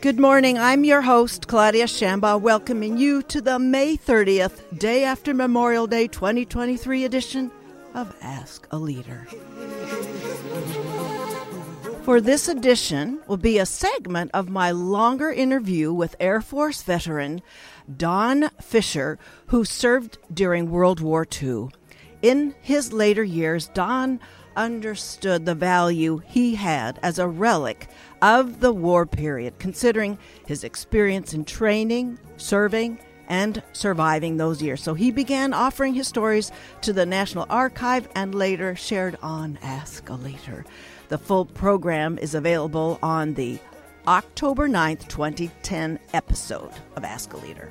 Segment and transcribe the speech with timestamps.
[0.00, 0.58] Good morning.
[0.58, 6.06] I'm your host, Claudia Shamba, welcoming you to the May 30th, day after Memorial Day
[6.06, 7.50] 2023 edition
[7.94, 9.26] of Ask a Leader.
[12.02, 17.42] For this edition will be a segment of my longer interview with Air Force veteran
[17.94, 19.18] Don Fisher,
[19.48, 21.68] who served during World War II.
[22.22, 24.18] In his later years, Don
[24.56, 27.88] understood the value he had as a relic
[28.22, 34.82] of the war period, considering his experience in training, serving, and surviving those years.
[34.82, 36.50] So he began offering his stories
[36.82, 40.66] to the National Archive and later shared on Ask a Leader.
[41.08, 43.58] The full program is available on the
[44.06, 47.70] October 9th, 2010 episode of Ask a Leader.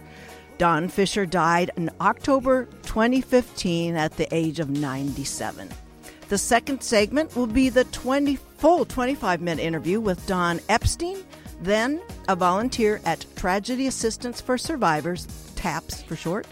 [0.58, 5.70] Don Fisher died in October 2015 at the age of 97.
[6.30, 11.24] The second segment will be the 20 full 25 minute interview with Don Lipstein,
[11.60, 16.46] then a volunteer at Tragedy Assistance for Survivors, TAPS for short,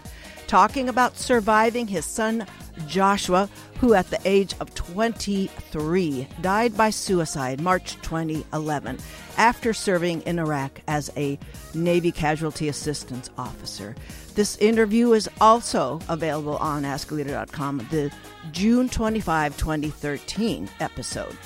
[0.48, 2.44] talking about surviving his son
[2.86, 3.48] Joshua,
[3.80, 8.98] who at the age of 23 died by suicide March 2011
[9.36, 11.38] after serving in Iraq as a
[11.74, 13.94] Navy Casualty Assistance Officer.
[14.34, 18.12] This interview is also available on AskALeader.com, the
[18.52, 21.36] June 25, 2013 episode.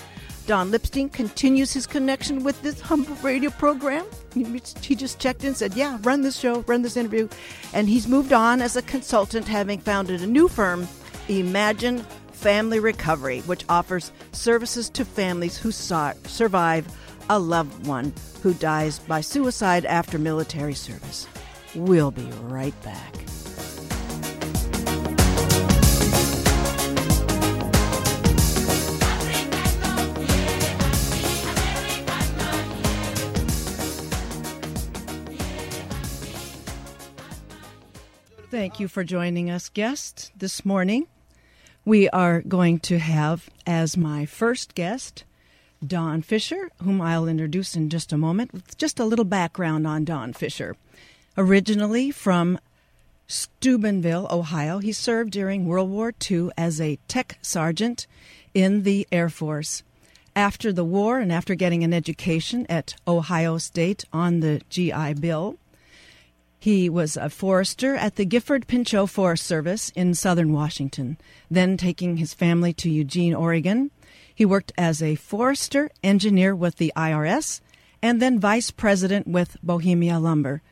[0.46, 4.04] Don Lipstein continues his connection with this humble radio program.
[4.34, 7.28] He just checked in and said, Yeah, run this show, run this interview.
[7.72, 10.88] And he's moved on as a consultant, having founded a new firm,
[11.28, 16.86] Imagine Family Recovery, which offers services to families who survive
[17.30, 21.26] a loved one who dies by suicide after military service.
[21.74, 23.14] We'll be right back.
[38.62, 41.08] Thank you for joining us, guests, this morning.
[41.84, 45.24] We are going to have as my first guest
[45.84, 50.04] Don Fisher, whom I'll introduce in just a moment, with just a little background on
[50.04, 50.76] Don Fisher.
[51.36, 52.60] Originally from
[53.26, 58.06] Steubenville, Ohio, he served during World War II as a tech sergeant
[58.54, 59.82] in the Air Force.
[60.36, 65.58] After the war and after getting an education at Ohio State on the GI Bill,
[66.62, 71.18] he was a forester at the Gifford Pinchot Forest Service in southern Washington,
[71.50, 73.90] then taking his family to Eugene, Oregon.
[74.32, 77.60] He worked as a forester engineer with the IRS
[78.00, 80.62] and then vice president with Bohemia Lumber.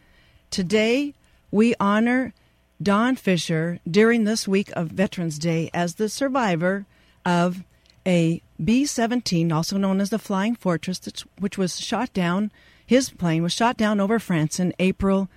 [0.48, 1.12] Today,
[1.50, 2.34] we honor
[2.80, 6.86] Don Fisher during this week of Veterans Day as the survivor
[7.26, 7.64] of
[8.06, 11.00] a B 17, also known as the Flying Fortress,
[11.40, 12.52] which was shot down.
[12.86, 15.28] His plane was shot down over France in April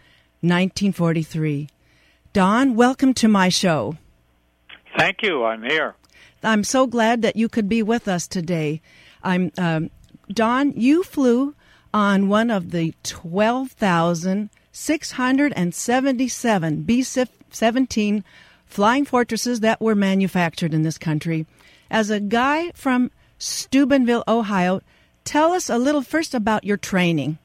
[0.43, 1.69] 1943.
[2.33, 3.97] Don, welcome to my show.
[4.97, 5.43] Thank you.
[5.45, 5.95] I'm here.
[6.43, 8.81] I'm so glad that you could be with us today.
[9.23, 9.89] I'm um,
[10.31, 10.73] Don.
[10.73, 11.55] You flew
[11.93, 18.23] on one of the twelve thousand six hundred and seventy-seven B-17
[18.65, 21.45] flying fortresses that were manufactured in this country.
[21.89, 24.81] As a guy from Steubenville, Ohio,
[25.23, 27.37] tell us a little first about your training.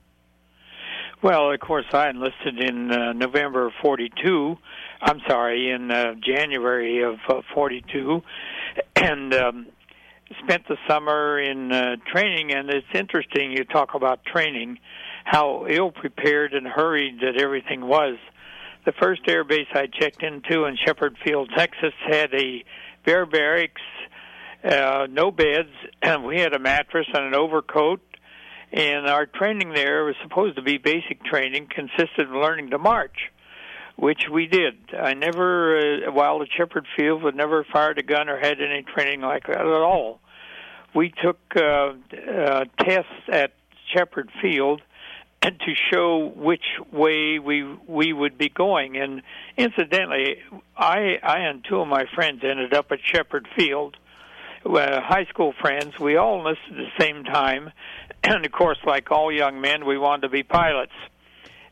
[1.21, 4.57] Well, of course, I enlisted in uh, November of 42.
[5.01, 8.23] I'm sorry, in uh, January of uh, 42,
[8.97, 9.67] and um,
[10.45, 12.53] spent the summer in uh, training.
[12.53, 14.79] And it's interesting you talk about training,
[15.25, 18.17] how ill prepared and hurried that everything was.
[18.87, 22.63] The first air base I checked into in Sheppard Field, Texas, had a
[23.05, 23.83] bare barracks,
[24.63, 28.01] uh, no beds, and we had a mattress and an overcoat
[28.73, 33.31] and our training there was supposed to be basic training, consisted of learning to march,
[33.97, 34.77] which we did.
[34.99, 38.83] I never, uh, while at Sheppard Field, would never fired a gun or had any
[38.83, 40.21] training like that at all.
[40.95, 43.53] We took uh, uh, tests at
[43.93, 44.83] Sheppard Field
[45.43, 48.97] to show which way we we would be going.
[48.97, 49.23] And
[49.57, 50.39] incidentally,
[50.77, 53.97] I I and two of my friends ended up at Sheppard Field,
[54.65, 55.99] uh, high school friends.
[55.99, 57.73] We all enlisted at the same time,
[58.25, 60.93] and of course, like all young men, we wanted to be pilots.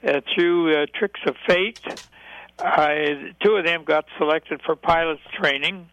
[0.07, 1.81] Uh, through uh, tricks of fate,
[2.59, 5.89] I, two of them got selected for pilots training.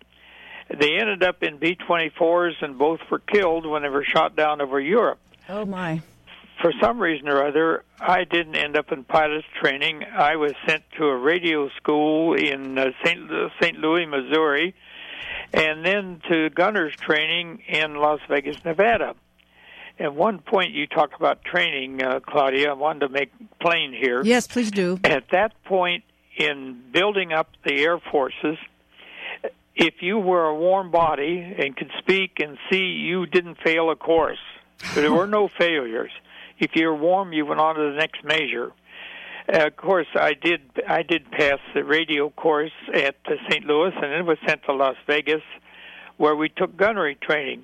[0.70, 4.62] They ended up in B 24s, and both were killed when they were shot down
[4.62, 5.20] over Europe.
[5.50, 6.02] Oh, my.
[6.62, 10.04] For some reason or other, I didn't end up in pilots training.
[10.04, 13.30] I was sent to a radio school in uh, St.
[13.62, 13.78] St.
[13.80, 14.76] Louis, Missouri,
[15.54, 19.16] and then to gunner's training in Las Vegas, Nevada
[20.00, 22.72] At one point, you talked about training, uh, Claudia.
[22.72, 24.24] I wanted to make plain here.
[24.24, 25.00] Yes, please do.
[25.04, 26.04] At that point
[26.36, 28.58] in building up the Air Forces,
[29.76, 33.96] if you were a warm body and could speak and see, you didn't fail a
[33.96, 34.40] course.
[34.96, 36.12] There were no failures.
[36.60, 38.72] If you were warm, you went on to the next measure.
[39.52, 40.62] Uh, of course, I did.
[40.88, 43.66] I did pass the radio course at uh, St.
[43.66, 45.42] Louis, and then was sent to Las Vegas,
[46.18, 47.64] where we took gunnery training.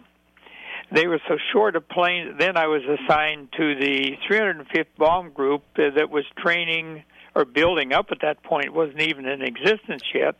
[0.92, 2.36] They were so short of planes.
[2.40, 7.04] Then I was assigned to the 305th Bomb Group uh, that was training
[7.36, 8.66] or building up at that point.
[8.66, 10.36] It wasn't even in existence yet.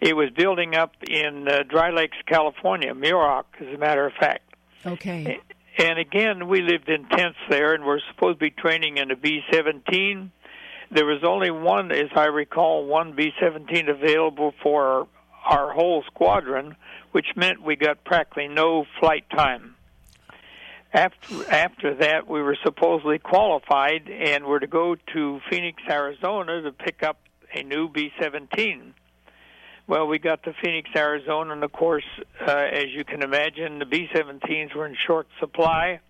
[0.00, 4.42] It was building up in uh, Dry Lakes, California, Muroc, as a matter of fact.
[4.86, 5.40] Okay.
[5.78, 9.16] And again, we lived in tents there, and we're supposed to be training in a
[9.16, 10.30] B-17.
[10.92, 15.08] There was only one, as I recall, one B-17 available for
[15.42, 16.76] our whole squadron,
[17.12, 19.74] which meant we got practically no flight time.
[20.92, 26.72] After after that, we were supposedly qualified and were to go to Phoenix, Arizona, to
[26.72, 27.18] pick up
[27.54, 28.92] a new B-17.
[29.86, 32.04] Well, we got to Phoenix, Arizona, and of course,
[32.46, 36.00] uh, as you can imagine, the B-17s were in short supply.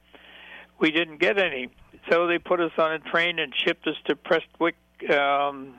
[0.80, 1.68] We didn't get any,
[2.10, 4.74] so they put us on a train and shipped us to Prestwick,
[5.10, 5.74] um,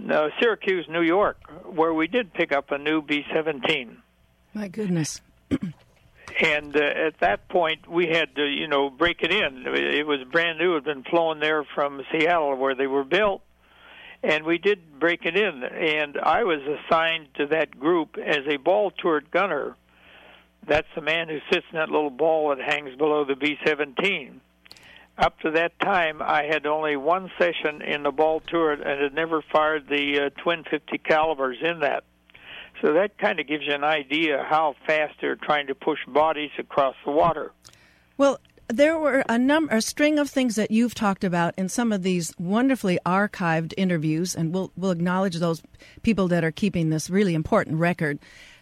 [0.00, 3.96] no, Syracuse, New York, where we did pick up a new B-17.
[4.52, 5.20] My goodness.
[6.40, 9.64] and uh, at that point, we had to, you know, break it in.
[9.66, 13.42] It was brand new; it had been flown there from Seattle, where they were built
[14.22, 15.62] and we did break it in.
[15.64, 19.76] And I was assigned to that group as a ball turret gunner.
[20.66, 24.40] That's the man who sits in that little ball that hangs below the B 17.
[25.20, 29.12] Up to that time, I had only one session in the ball turret and had
[29.12, 32.04] never fired the uh, twin 50 calibers in that.
[32.80, 36.52] So that kind of gives you an idea how fast they're trying to push bodies
[36.58, 37.52] across the water.
[38.16, 41.92] Well, there were a number, a string of things that you've talked about in some
[41.92, 45.62] of these wonderfully archived interviews, and we'll we'll acknowledge those
[46.02, 48.18] people that are keeping this really important record.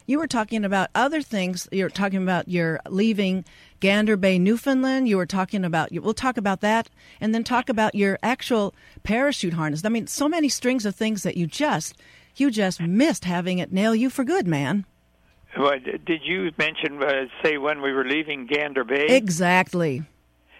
[0.07, 1.69] You were talking about other things.
[1.71, 3.45] You're talking about your leaving
[3.81, 5.09] Gander Bay, Newfoundland.
[5.09, 5.91] You were talking about.
[5.93, 6.91] We'll talk about that,
[7.21, 9.85] and then talk about your actual parachute harness.
[9.85, 11.97] I mean, so many strings of things that you just
[12.37, 14.85] you just missed having it nail you for good, man.
[15.59, 19.07] Well, did you mention, uh, say, when we were leaving Gander Bay?
[19.09, 20.03] Exactly.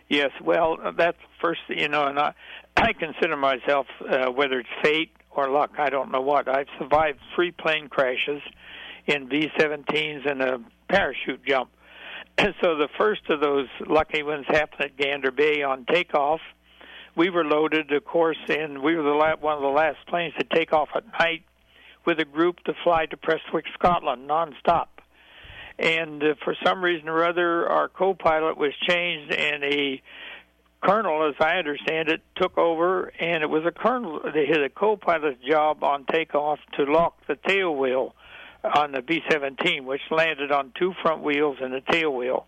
[0.09, 0.31] Yes.
[0.43, 2.33] Well, that's first, you know, and I,
[2.77, 6.49] I consider myself, uh, whether it's fate or luck, I don't know what.
[6.49, 8.43] I've survived three plane crashes
[9.07, 11.71] in B-17s and a parachute jump.
[12.39, 16.41] And so the first of those lucky ones happened at Gander Bay on takeoff.
[17.17, 20.35] We were loaded, of course, and we were the la- one of the last planes
[20.39, 21.43] to take off at night
[22.05, 24.87] with a group to fly to Prestwick, Scotland, nonstop.
[25.81, 30.01] And uh, for some reason or other, our co-pilot was changed, and a
[30.81, 34.21] colonel, as I understand it, took over, and it was a colonel.
[34.33, 38.15] They had a co-pilot's job on takeoff to lock the tail wheel
[38.65, 42.47] on the B-17, which landed on two front wheels and a tail wheel.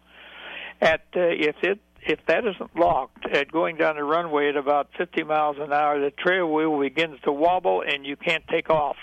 [0.81, 4.89] At uh, if it if that isn't locked at going down the runway at about
[4.97, 8.97] 50 miles an hour, the tail wheel begins to wobble and you can't take off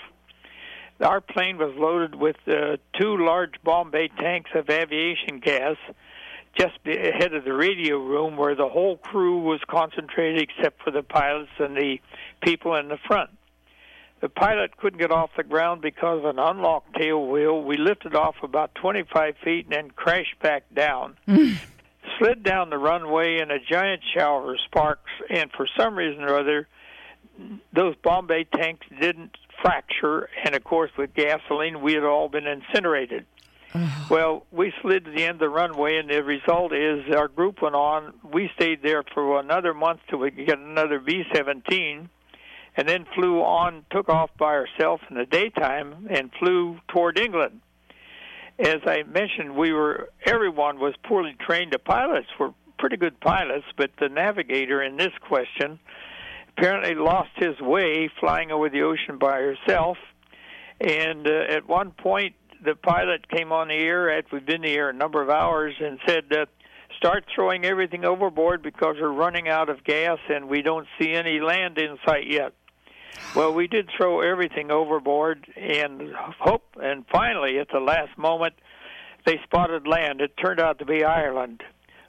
[1.00, 5.76] our plane was loaded with uh, two large bomb bay tanks of aviation gas
[6.58, 11.02] just ahead of the radio room where the whole crew was concentrated except for the
[11.02, 11.98] pilots and the
[12.42, 13.30] people in the front.
[14.20, 17.62] The pilot couldn't get off the ground because of an unlocked tail wheel.
[17.62, 21.16] We lifted off about 25 feet and then crashed back down.
[21.26, 21.52] Hmm.
[22.18, 26.38] Slid down the runway in a giant shower of sparks, and for some reason or
[26.38, 26.66] other,
[27.72, 32.46] those bomb bay tanks didn't fracture, and of course, with gasoline, we had all been
[32.46, 33.26] incinerated.
[34.10, 37.60] Well, we slid to the end of the runway, and the result is our group
[37.60, 38.14] went on.
[38.24, 42.08] We stayed there for another month till we could get another B 17,
[42.78, 47.60] and then flew on, took off by herself in the daytime, and flew toward England.
[48.56, 51.72] As I mentioned, we were everyone was poorly trained.
[51.72, 55.80] The pilots were pretty good pilots, but the navigator in this question
[56.56, 59.98] apparently lost his way flying over the ocean by herself.
[60.80, 64.62] And uh, at one point, the pilot came on the air after we'd been in
[64.62, 66.46] the air a number of hours and said, uh,
[66.96, 71.40] "Start throwing everything overboard because we're running out of gas and we don't see any
[71.40, 72.52] land in sight yet."
[73.34, 78.54] Well, we did throw everything overboard and hope, and finally, at the last moment,
[79.26, 80.20] they spotted land.
[80.20, 81.62] It turned out to be Ireland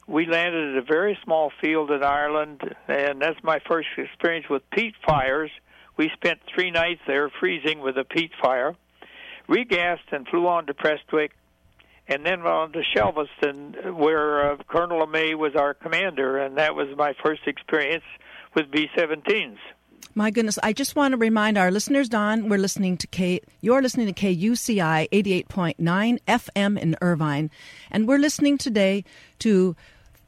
[0.09, 4.67] we landed at a very small field in Ireland, and that's my first experience with
[4.71, 5.51] peat fires.
[5.97, 8.75] We spent three nights there freezing with a peat fire,
[9.47, 11.29] regassed and flew on to Prestwick,
[12.07, 16.87] and then on to Chelveston, where uh, Colonel LeMay was our commander, and that was
[16.97, 18.05] my first experience
[18.55, 19.57] with B-17s.
[20.15, 23.41] My goodness, I just want to remind our listeners, Don, we're listening to K.
[23.61, 27.49] You're listening to KUCI 88.9 FM in Irvine,
[27.91, 29.05] and we're listening today
[29.39, 29.75] to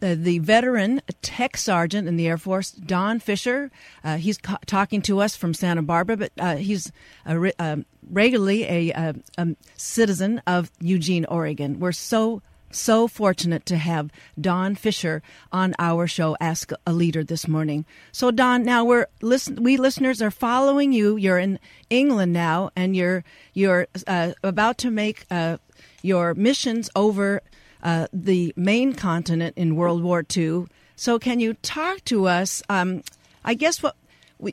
[0.01, 3.69] uh, the veteran tech sergeant in the Air Force, Don Fisher.
[4.03, 6.91] Uh, he's ca- talking to us from Santa Barbara, but uh, he's
[7.27, 9.47] re- um, regularly a, a, a,
[9.77, 11.79] citizen of Eugene, Oregon.
[11.79, 17.47] We're so so fortunate to have Don Fisher on our show, Ask a Leader, this
[17.47, 17.85] morning.
[18.11, 19.63] So, Don, now we're listen.
[19.63, 21.17] We listeners are following you.
[21.17, 21.59] You're in
[21.89, 23.23] England now, and you're
[23.53, 25.57] you're uh, about to make uh,
[26.01, 27.41] your missions over
[27.83, 30.67] uh, the main continent in World War II.
[30.95, 32.61] So, can you talk to us?
[32.69, 33.03] Um,
[33.43, 33.95] I guess what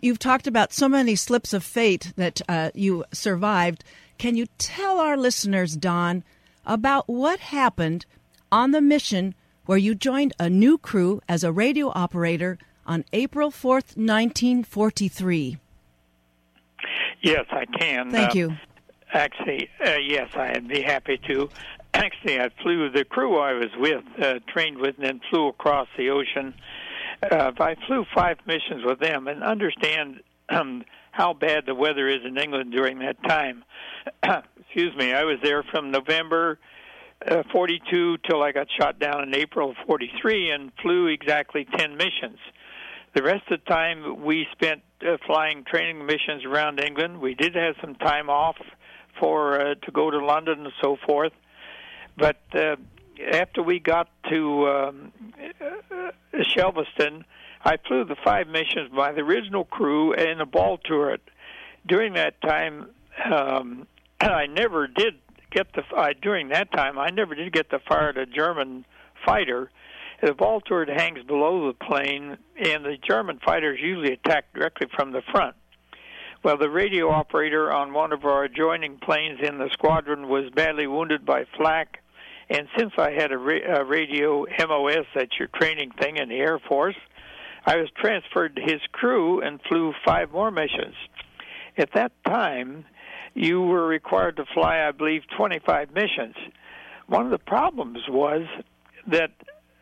[0.02, 3.84] you've talked about so many slips of fate that uh, you survived.
[4.18, 6.24] Can you tell our listeners, Don,
[6.68, 8.06] about what happened
[8.52, 9.34] on the mission
[9.66, 15.58] where you joined a new crew as a radio operator on April 4th, 1943?
[17.20, 18.10] Yes, I can.
[18.10, 18.56] Thank uh, you.
[19.12, 21.48] Actually, uh, yes, I'd be happy to.
[21.94, 25.88] Actually, I flew the crew I was with, uh, trained with, and then flew across
[25.96, 26.54] the ocean.
[27.22, 32.20] Uh, I flew five missions with them, and understand um, how bad the weather is
[32.24, 33.64] in England during that time.
[34.60, 35.12] Excuse me.
[35.12, 36.58] I was there from November
[37.26, 42.38] uh, 42 till I got shot down in April 43, and flew exactly 10 missions.
[43.14, 47.20] The rest of the time we spent uh, flying training missions around England.
[47.20, 48.56] We did have some time off
[49.18, 51.32] for uh, to go to London and so forth.
[52.16, 52.76] But uh,
[53.32, 55.12] after we got to um,
[55.60, 56.10] uh,
[56.54, 57.24] Chelveston,
[57.64, 61.22] I flew the five missions by the original crew in a ball turret.
[61.86, 62.90] During that time,
[63.32, 63.86] um,
[64.20, 65.14] I never did
[65.50, 65.82] get the.
[65.96, 68.84] I, during that time, I never did get to fire at a German
[69.24, 69.70] fighter.
[70.22, 75.12] The ball turret hangs below the plane, and the German fighters usually attack directly from
[75.12, 75.54] the front.
[76.42, 80.86] Well, the radio operator on one of our adjoining planes in the squadron was badly
[80.86, 81.98] wounded by flak
[82.50, 86.36] and since I had a, ra- a radio MOS, that's your training thing in the
[86.36, 86.96] Air Force,
[87.66, 90.94] I was transferred to his crew and flew five more missions.
[91.76, 92.86] At that time,
[93.34, 96.34] you were required to fly, I believe, 25 missions.
[97.06, 98.42] One of the problems was
[99.06, 99.30] that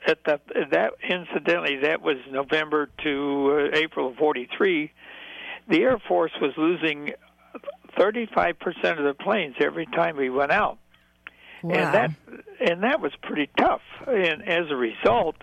[0.07, 4.93] at the, that incidentally that was November to uh, April of 43
[5.69, 7.13] the air force was losing
[7.99, 8.55] 35%
[8.99, 10.79] of the planes every time we went out
[11.67, 11.75] Wow.
[11.75, 12.11] And that
[12.61, 13.81] and that was pretty tough.
[14.07, 15.37] And as a result,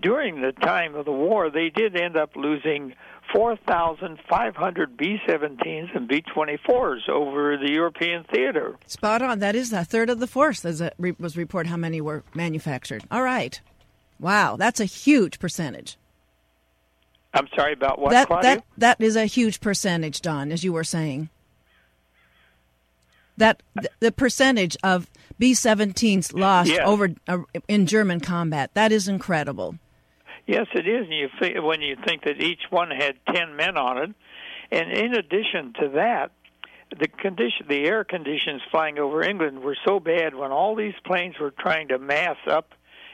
[0.00, 2.94] during the time of the war, they did end up losing
[3.32, 8.76] 4,500 B-17s and B-24s over the European theater.
[8.86, 9.38] Spot on.
[9.38, 13.04] That is a third of the force, as it was reported how many were manufactured.
[13.10, 13.60] All right.
[14.20, 15.96] Wow, that's a huge percentage.
[17.34, 18.56] I'm sorry about what, that, Claudia?
[18.76, 21.30] That, that is a huge percentage, Don, as you were saying.
[23.38, 23.62] That
[24.00, 26.80] the percentage of B-17s lost yes.
[26.84, 28.70] over uh, in German combat.
[28.74, 29.76] That is incredible.
[30.46, 31.04] Yes, it is.
[31.04, 34.10] And you think, when you think that each one had ten men on it,
[34.70, 36.32] and in addition to that,
[36.98, 41.38] the condition, the air conditions flying over England were so bad when all these planes
[41.40, 42.72] were trying to mass up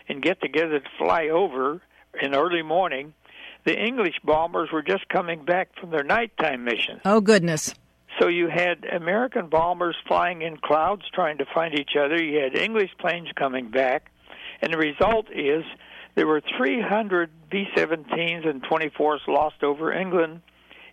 [0.09, 1.81] and get together to fly over
[2.21, 3.15] in early morning.
[3.65, 7.03] The English bombers were just coming back from their nighttime missions.
[7.05, 7.75] Oh goodness!
[8.19, 12.21] So you had American bombers flying in clouds trying to find each other.
[12.21, 14.11] You had English planes coming back.
[14.61, 15.65] And the result is
[16.19, 20.41] there were 300 B 17s and 24s lost over England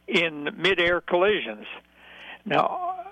[0.08, 1.66] in mid-air collisions.
[2.46, 3.08] Now,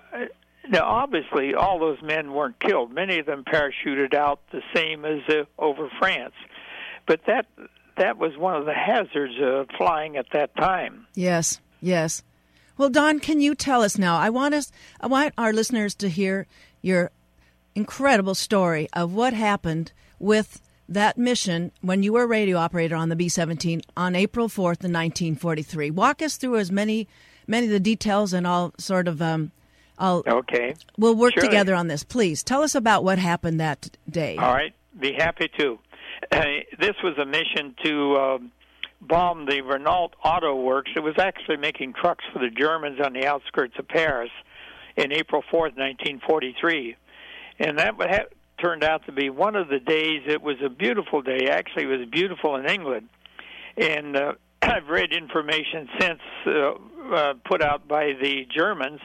[0.69, 2.93] now, obviously, all those men weren't killed.
[2.93, 6.35] Many of them parachuted out the same as uh, over France.
[7.07, 7.47] But that
[7.97, 11.07] that was one of the hazards of flying at that time.
[11.15, 12.21] Yes, yes.
[12.77, 14.17] Well, Don, can you tell us now?
[14.17, 16.45] I want us, I want our listeners to hear
[16.83, 17.09] your
[17.73, 23.09] incredible story of what happened with that mission when you were a radio operator on
[23.09, 25.91] the B-17 on April 4th, in 1943.
[25.91, 27.07] Walk us through as many
[27.47, 29.51] many of the details, and I'll sort of um,
[29.97, 30.75] I'll okay.
[30.97, 31.43] We'll work sure.
[31.43, 32.03] together on this.
[32.03, 34.37] Please tell us about what happened that day.
[34.37, 35.79] All right, be happy to.
[36.31, 36.45] Uh,
[36.79, 38.15] this was a mission to.
[38.17, 38.51] Um,
[39.07, 40.91] bombed the Renault Auto Works.
[40.95, 44.31] It was actually making trucks for the Germans on the outskirts of Paris
[44.95, 46.95] in April 4th, 1943.
[47.59, 48.25] And that would ha-
[48.63, 50.21] turned out to be one of the days.
[50.25, 51.47] It was a beautiful day.
[51.49, 53.09] Actually, it was beautiful in England.
[53.77, 56.71] And uh, I've read information since uh,
[57.13, 59.01] uh, put out by the Germans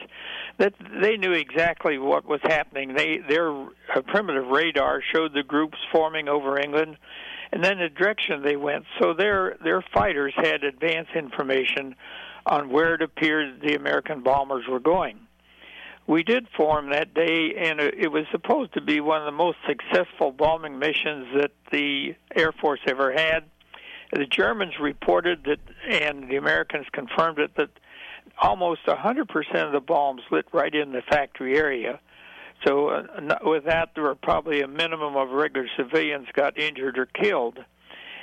[0.57, 2.93] that they knew exactly what was happening.
[2.93, 6.97] They their uh, primitive radar showed the groups forming over England,
[7.51, 8.85] and then the direction they went.
[9.01, 11.95] So their their fighters had advance information
[12.45, 15.19] on where it appeared the American bombers were going.
[16.09, 19.59] We did form that day, and it was supposed to be one of the most
[19.67, 23.43] successful bombing missions that the Air Force ever had.
[24.11, 27.69] The Germans reported that, and the Americans confirmed it, that
[28.41, 31.99] almost 100% of the bombs lit right in the factory area.
[32.65, 33.03] So uh,
[33.43, 37.59] with that, there were probably a minimum of regular civilians got injured or killed.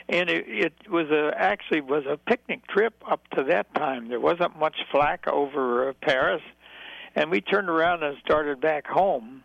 [0.09, 4.09] And it, it was a actually was a picnic trip up to that time.
[4.09, 6.43] There wasn't much flak over uh, Paris,
[7.17, 9.43] and we turned around and started back home.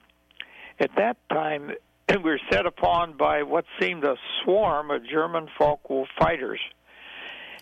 [0.80, 1.72] At that time,
[2.10, 6.60] we were set upon by what seemed a swarm of German Focke-Wulf fighters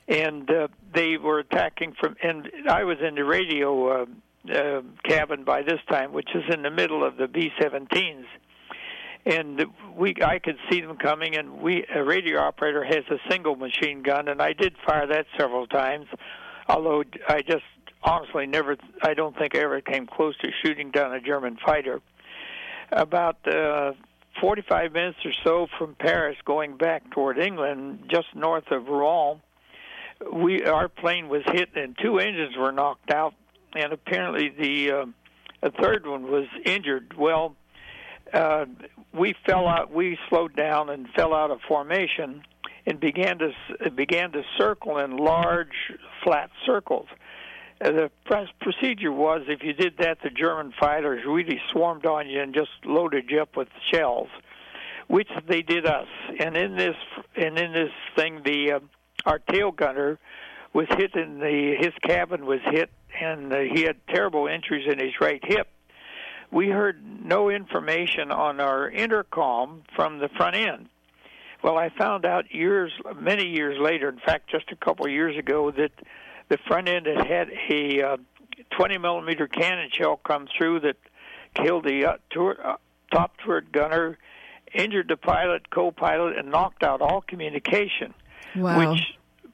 [0.10, 2.16] and uh, they were attacking from.
[2.22, 4.06] And I was in the radio uh,
[4.52, 8.26] uh, cabin by this time, which is in the middle of the B-17s,
[9.26, 11.36] and we I could see them coming.
[11.36, 15.28] And we a radio operator has a single machine gun, and I did fire that
[15.38, 16.08] several times,
[16.68, 17.64] although I just
[18.04, 18.78] honestly never.
[19.02, 22.02] I don't think I ever came close to shooting down a German fighter.
[22.92, 23.94] About uh,
[24.42, 29.42] 45 minutes or so from Paris, going back toward England, just north of Rouen
[30.32, 33.34] we our plane was hit and two engines were knocked out,
[33.74, 35.06] and apparently the uh,
[35.62, 37.14] a third one was injured.
[37.18, 37.56] Well,
[38.34, 38.66] uh,
[39.14, 39.92] we fell out.
[39.94, 42.44] We slowed down and fell out of formation,
[42.86, 45.94] and began to began to circle in large
[46.24, 47.08] flat circles.
[47.80, 48.12] The
[48.60, 52.72] procedure was if you did that, the German fighters really swarmed on you and just
[52.86, 54.28] loaded you up with shells,
[55.08, 56.08] which they did us.
[56.40, 56.96] And in this
[57.36, 58.80] and in this thing, the uh,
[59.26, 60.20] our tail gunner
[60.74, 65.00] was hit in the his cabin was hit and uh, he had terrible injuries in
[65.00, 65.68] his right hip.
[66.52, 70.90] We heard no information on our intercom from the front end.
[71.64, 75.38] Well, I found out years, many years later, in fact, just a couple of years
[75.38, 75.92] ago, that
[76.50, 78.18] the front end had had a uh,
[78.72, 80.98] 20 millimeter cannon shell come through that
[81.54, 82.78] killed the uh, turret, uh,
[83.12, 84.18] top turret gunner,
[84.74, 88.14] injured the pilot, co-pilot, and knocked out all communication
[88.56, 88.92] wow.
[88.92, 89.02] which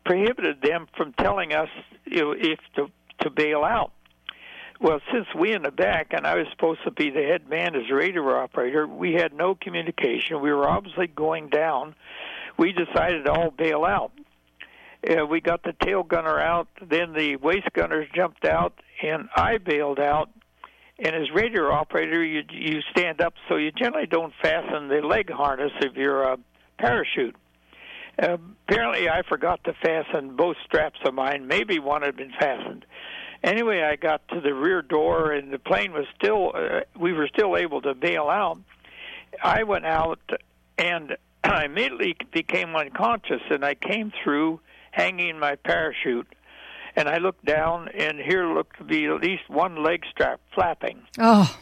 [0.06, 1.70] prohibited them from telling us
[2.06, 2.90] you know, if to
[3.22, 3.92] to bail out.
[4.82, 7.76] Well, since we in the back, and I was supposed to be the head man
[7.76, 10.42] as a radar operator, we had no communication.
[10.42, 11.96] We were obviously going down.
[12.58, 14.12] We decided to all bail out.
[15.08, 19.58] Uh, we got the tail gunner out, then the waist gunners jumped out, and I
[19.58, 20.30] bailed out.
[20.98, 25.30] And as radio operator, you you stand up, so you generally don't fasten the leg
[25.30, 26.38] harness of your uh,
[26.80, 27.36] parachute.
[28.18, 28.38] Uh,
[28.68, 31.48] apparently, I forgot to fasten both straps of mine.
[31.48, 32.86] Maybe one had been fastened.
[33.44, 36.54] Anyway, I got to the rear door, and the plane was still.
[36.56, 38.58] Uh, we were still able to bail out.
[39.44, 40.20] I went out,
[40.78, 44.62] and I immediately became unconscious, and I came through
[44.96, 46.28] hanging my parachute.
[46.96, 51.02] And I looked down, and here looked to be at least one leg strap flapping.
[51.20, 51.54] Oh.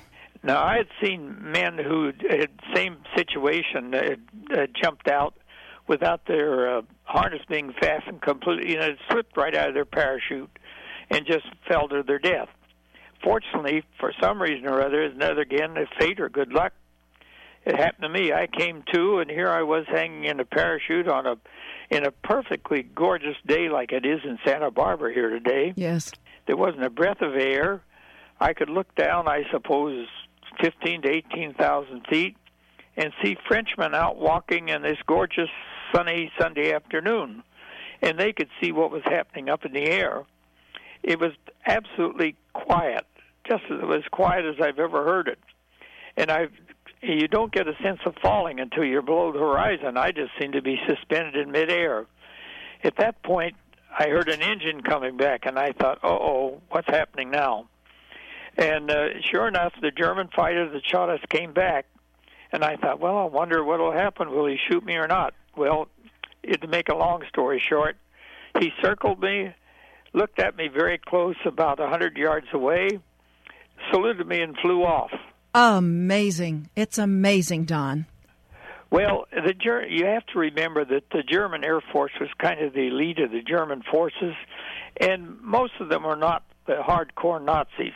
[0.43, 5.33] Now I had seen men who had same situation had, had jumped out
[5.87, 8.71] without their uh, harness being fastened completely.
[8.71, 10.51] You know, it slipped right out of their parachute
[11.09, 12.49] and just fell to their death.
[13.23, 16.73] Fortunately, for some reason or other, it's another again, fate or good luck,
[17.65, 18.34] it happened to me.
[18.34, 21.36] I came to, and here I was hanging in a parachute on a
[21.89, 25.73] in a perfectly gorgeous day like it is in Santa Barbara here today.
[25.76, 26.12] Yes.
[26.47, 27.82] There wasn't a breath of air.
[28.39, 30.08] I could look down, I suppose,
[30.62, 32.36] 15 to 18,000 feet
[32.97, 35.49] and see Frenchmen out walking in this gorgeous
[35.93, 37.43] sunny Sunday afternoon,
[38.02, 40.23] and they could see what was happening up in the air.
[41.04, 41.32] It was
[41.65, 43.06] absolutely quiet,
[43.47, 45.39] just as quiet as I've ever heard it.
[46.17, 46.47] And I,
[47.03, 49.97] you don't get a sense of falling until you're below the horizon.
[49.97, 52.05] I just seemed to be suspended in midair.
[52.83, 53.55] At that point,
[53.97, 57.67] I heard an engine coming back, and I thought, "Oh, what's happening now?"
[58.57, 61.85] And uh, sure enough, the German fighter that shot us came back,
[62.51, 64.31] and I thought, well, I wonder what will happen.
[64.31, 65.33] Will he shoot me or not?
[65.55, 65.87] Well,
[66.43, 67.97] to make a long story short,
[68.59, 69.53] he circled me,
[70.13, 72.89] looked at me very close, about a hundred yards away,
[73.91, 75.11] saluted me, and flew off.
[75.53, 76.69] Amazing!
[76.75, 78.05] It's amazing, Don.
[78.93, 79.55] Well, the
[79.89, 83.31] you have to remember that the German Air Force was kind of the elite of
[83.31, 84.35] the German forces,
[85.01, 87.93] and most of them are not the hardcore Nazis.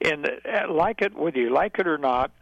[0.00, 2.32] And uh, like it, whether you like it or not,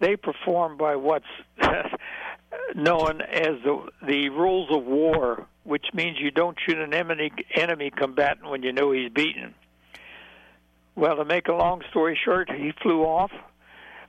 [0.00, 1.24] they perform by what's
[2.74, 7.90] known as the the rules of war, which means you don't shoot an enemy enemy
[7.90, 9.54] combatant when you know he's beaten.
[10.94, 13.30] Well, to make a long story short, he flew off.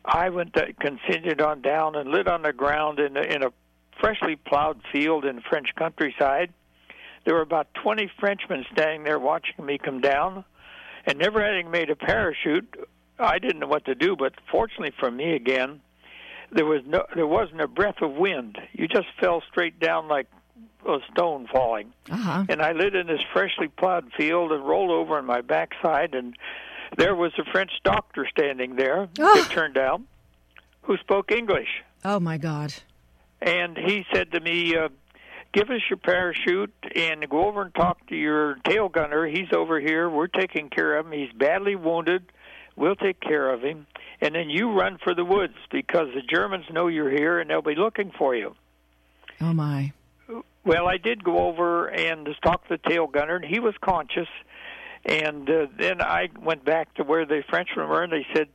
[0.04, 3.52] I went to, continued on down and lit on the ground in a, in a
[4.00, 6.52] freshly plowed field in French countryside.
[7.26, 10.44] There were about 20 Frenchmen standing there watching me come down.
[11.06, 12.88] And never having made a parachute,
[13.18, 14.16] I didn't know what to do.
[14.16, 15.82] But fortunately for me, again,
[16.52, 18.58] there was no, there wasn't a breath of wind.
[18.74, 20.28] You just fell straight down like
[20.88, 21.94] a stone falling.
[22.10, 22.46] Uh-huh.
[22.50, 26.36] And I lit in this freshly plowed field and rolled over on my backside, and
[26.97, 29.08] there was a French doctor standing there.
[29.19, 29.38] Ah.
[29.45, 30.01] It turned out,
[30.84, 31.69] who spoke English,
[32.04, 32.73] Oh my God.
[33.41, 34.75] and he said to me.
[34.75, 34.89] Uh,
[35.54, 39.27] Give us your parachute and go over and talk to your tail gunner.
[39.27, 40.10] He's over here.
[40.10, 41.12] We're taking care of him.
[41.12, 42.23] He's badly wounded.
[42.77, 43.86] We'll take care of him.
[44.21, 47.62] And then you run for the woods because the Germans know you're here and they'll
[47.62, 48.56] be looking for you.
[49.41, 49.91] Oh my.
[50.63, 54.30] Well, I did go over and talk to the tail gunner, and he was conscious.
[55.06, 58.50] And uh, then I went back to where the Frenchmen were, and they said,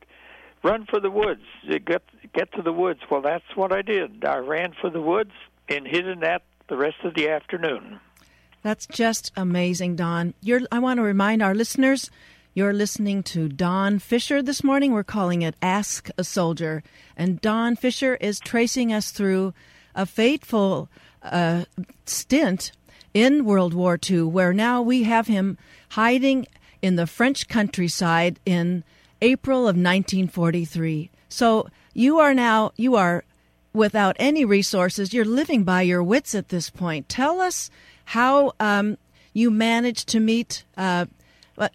[0.63, 1.43] "Run for the woods.
[1.67, 4.23] Get get to the woods." Well, that's what I did.
[4.23, 5.33] I ran for the woods
[5.67, 7.99] and hid in that the rest of the afternoon.
[8.63, 10.33] That's just amazing, Don.
[10.41, 12.09] You're, I want to remind our listeners
[12.53, 14.91] you're listening to Don Fisher this morning.
[14.91, 16.81] We're calling it Ask a Soldier.
[17.15, 19.53] And Don Fisher is tracing us through
[19.93, 20.89] a fateful
[21.21, 21.65] uh,
[22.05, 22.71] stint
[23.17, 25.57] in World War II, where now we have him
[25.89, 26.45] hiding
[26.83, 28.83] in the French countryside in
[29.23, 31.09] April of 1943.
[31.27, 33.23] So you are now, you are
[33.73, 35.15] without any resources.
[35.15, 37.09] You're living by your wits at this point.
[37.09, 37.71] Tell us
[38.05, 38.99] how um,
[39.33, 40.63] you managed to meet.
[40.77, 41.07] Uh,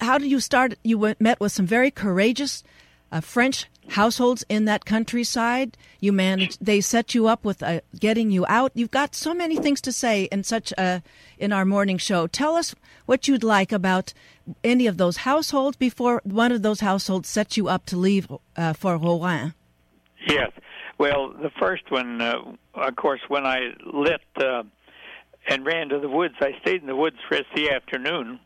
[0.00, 0.74] how did you start?
[0.84, 2.62] You went, met with some very courageous
[3.10, 5.76] uh, French households in that countryside.
[6.00, 6.58] You managed.
[6.64, 8.72] They set you up with uh, getting you out.
[8.74, 11.02] You've got so many things to say in such a
[11.38, 12.26] in our morning show.
[12.26, 12.74] Tell us
[13.06, 14.12] what you'd like about
[14.64, 18.72] any of those households before one of those households set you up to leave uh,
[18.72, 19.54] for Rouen.
[20.26, 20.50] Yes.
[20.98, 22.38] Well, the first one, uh,
[22.74, 24.62] of course, when I lit uh,
[25.48, 28.38] and ran to the woods, I stayed in the woods for the afternoon.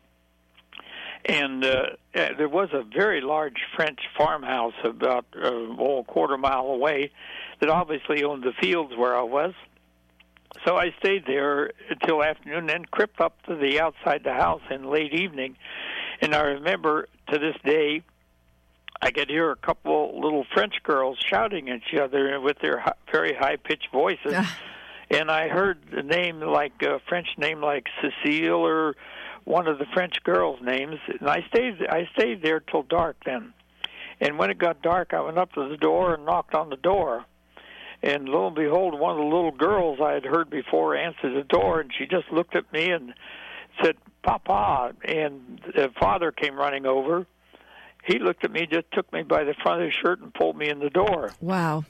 [1.27, 1.83] And uh,
[2.15, 7.11] uh, there was a very large French farmhouse about uh, oh, a quarter mile away
[7.59, 9.53] that obviously owned the fields where I was.
[10.65, 14.89] So I stayed there until afternoon, then crept up to the outside the house in
[14.89, 15.57] late evening.
[16.21, 18.01] And I remember to this day,
[19.01, 23.33] I could hear a couple little French girls shouting at each other with their very
[23.33, 24.33] high pitched voices.
[25.11, 28.95] and I heard the name like a French name like Cecile or
[29.47, 33.53] one of the French girls' names, and I stayed I stayed there till dark then.
[34.19, 36.75] And when it got dark, I went up to the door and knocked on the
[36.75, 37.23] door.
[38.03, 41.43] And lo and behold, one of the little girls I had heard before answered the
[41.47, 43.13] door, and she just looked at me and
[43.81, 47.25] said, "Papa." And the father came running over.
[48.03, 50.57] He looked at me, just took me by the front of his shirt, and pulled
[50.57, 51.31] me in the door.
[51.39, 51.85] Wow.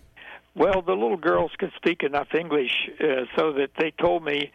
[0.56, 4.52] Well, the little girls could speak enough English uh, so that they told me,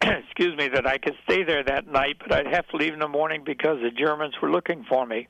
[0.02, 3.00] excuse me, that I could stay there that night, but I'd have to leave in
[3.00, 5.28] the morning because the Germans were looking for me.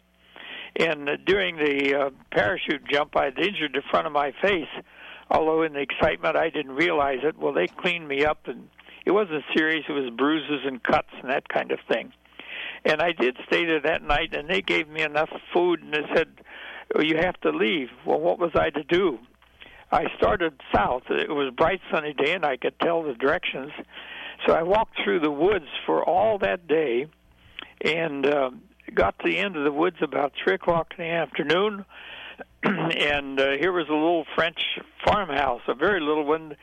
[0.76, 4.68] And uh, during the uh, parachute jump, I'd injured the front of my face,
[5.30, 7.38] although in the excitement I didn't realize it.
[7.38, 8.68] Well, they cleaned me up, and
[9.06, 9.84] it wasn't serious.
[9.88, 12.12] It was bruises and cuts and that kind of thing.
[12.84, 16.04] And I did stay there that night, and they gave me enough food, and they
[16.14, 16.28] said,
[16.94, 19.18] oh, "You have to leave." Well, what was I to do?
[19.90, 21.04] I started south.
[21.10, 23.72] It was a bright sunny day, and I could tell the directions.
[24.46, 27.06] So I walked through the woods for all that day,
[27.80, 28.50] and uh,
[28.94, 31.84] got to the end of the woods about three o'clock in the afternoon.
[32.62, 34.58] and uh, here was a little French
[35.04, 36.56] farmhouse, a very little one,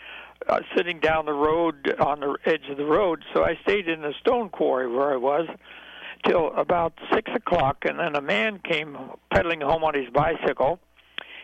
[0.47, 3.23] uh, sitting down the road on the edge of the road.
[3.33, 5.47] So I stayed in the stone quarry where I was
[6.25, 8.97] till about six o'clock, and then a man came
[9.31, 10.79] pedaling home on his bicycle.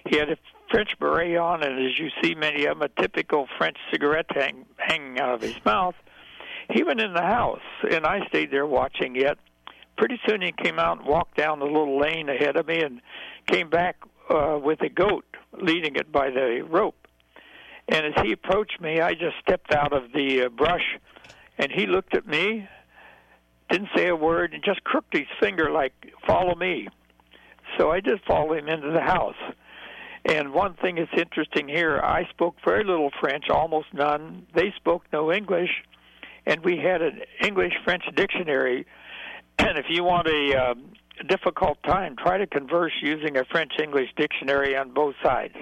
[0.09, 0.37] He had a
[0.69, 4.65] French beret on, and as you see many of them, a typical French cigarette hang,
[4.77, 5.95] hanging out of his mouth.
[6.71, 9.37] He went in the house, and I stayed there watching it.
[9.97, 13.01] Pretty soon he came out and walked down the little lane ahead of me and
[13.47, 13.97] came back
[14.29, 15.25] uh, with a goat
[15.61, 16.95] leading it by the rope.
[17.89, 20.97] And as he approached me, I just stepped out of the uh, brush,
[21.57, 22.67] and he looked at me,
[23.69, 25.93] didn't say a word, and just crooked his finger like,
[26.25, 26.87] follow me.
[27.77, 29.35] So I just followed him into the house.
[30.23, 34.45] And one thing that's interesting here, I spoke very little French, almost none.
[34.53, 35.71] They spoke no English,
[36.45, 38.85] and we had an English French dictionary.
[39.59, 40.73] And if you want a uh,
[41.27, 45.55] difficult time, try to converse using a French English dictionary on both sides.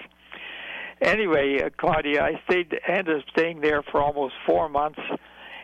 [1.02, 5.00] Anyway, uh, Claudia, I stayed ended up staying there for almost four months,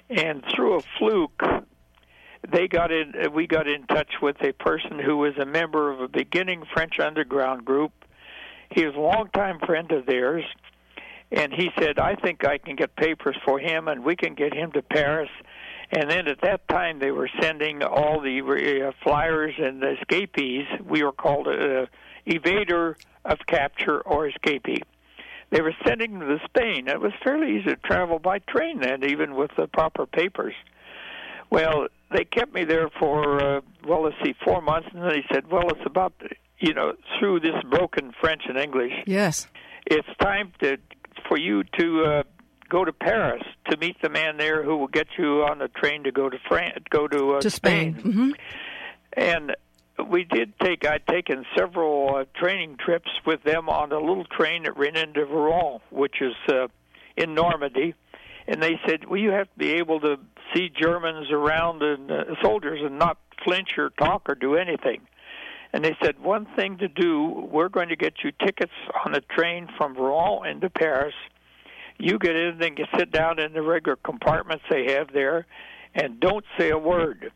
[0.09, 1.41] and through a fluke,
[2.49, 3.13] they got in.
[3.33, 6.99] We got in touch with a person who was a member of a beginning French
[6.99, 7.91] underground group.
[8.69, 10.43] He was a longtime friend of theirs,
[11.31, 14.53] and he said, "I think I can get papers for him, and we can get
[14.53, 15.29] him to Paris."
[15.91, 20.65] And then at that time, they were sending all the uh, flyers and the escapees.
[20.83, 21.87] We were called a
[22.27, 24.81] evader of capture or escapee.
[25.51, 26.87] They were sending them to Spain.
[26.87, 30.55] It was fairly easy to travel by train then, even with the proper papers.
[31.51, 35.25] Well, they kept me there for uh, well, let's see, four months, and then they
[35.33, 36.13] said, "Well, it's about
[36.59, 38.93] you know through this broken French and English.
[39.05, 39.47] Yes,
[39.85, 40.77] it's time to
[41.27, 42.23] for you to uh,
[42.69, 46.03] go to Paris to meet the man there who will get you on the train
[46.03, 48.13] to go to France, go to, uh, to Spain." Spain.
[48.13, 48.31] Mm-hmm.
[49.17, 49.55] And
[50.09, 50.85] we did take.
[50.85, 55.25] I'd taken several uh, training trips with them on a little train that ran into
[55.25, 56.67] Rouen, which is uh,
[57.15, 57.95] in Normandy.
[58.47, 60.17] And they said, "Well, you have to be able to
[60.53, 65.01] see Germans around and uh, soldiers and not flinch or talk or do anything."
[65.75, 67.49] And they said, "One thing to do.
[67.51, 68.71] We're going to get you tickets
[69.05, 71.13] on the train from Rouen into Paris.
[71.97, 75.45] You get in and you sit down in the regular compartments they have there,
[75.93, 77.29] and don't say a word."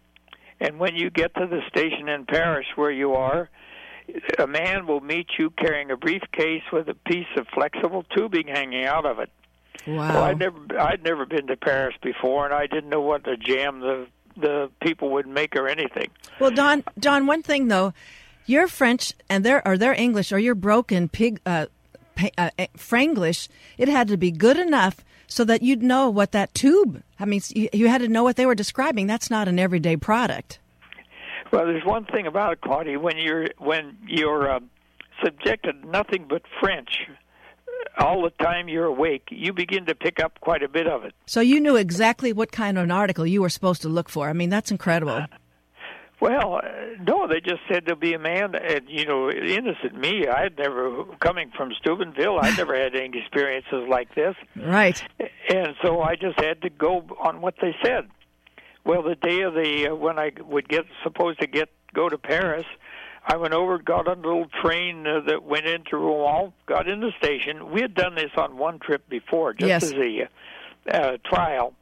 [0.61, 3.49] And when you get to the station in Paris where you are,
[4.37, 8.85] a man will meet you carrying a briefcase with a piece of flexible tubing hanging
[8.85, 9.29] out of it.
[9.85, 10.13] Wow.
[10.13, 13.35] Well, I'd never I'd never been to Paris before, and I didn't know what the
[13.35, 16.09] jam the the people would make or anything.
[16.39, 17.93] Well, Don, Don, one thing though,
[18.45, 21.67] you're French and they're or they're English or you're broken pig uh,
[22.37, 23.47] uh, Franglish.
[23.77, 27.03] It had to be good enough so that you'd know what that tube.
[27.19, 29.07] I mean, you, you had to know what they were describing.
[29.07, 30.59] That's not an everyday product.
[31.51, 32.99] Well, there's one thing about it, Claudia.
[32.99, 34.59] When you're when you're uh,
[35.23, 37.07] subjected to nothing but French
[37.97, 41.13] all the time you're awake, you begin to pick up quite a bit of it.
[41.25, 44.29] So you knew exactly what kind of an article you were supposed to look for.
[44.29, 45.25] I mean, that's incredible.
[46.19, 46.61] Well, uh,
[47.01, 50.27] no, they just said there'll be a man, and you know, innocent me.
[50.27, 54.35] I'd never, coming from Steubenville, I'd never had any experiences like this.
[54.55, 55.01] Right.
[55.49, 58.09] And so I just had to go on what they said.
[58.85, 62.17] Well, the day of the uh, when I would get supposed to get go to
[62.17, 62.65] Paris,
[63.25, 66.99] I went over, got on a little train uh, that went into Rouen, got in
[66.99, 67.71] the station.
[67.71, 69.83] We had done this on one trip before, just Yes.
[69.83, 70.29] as a
[70.91, 71.73] uh, trial,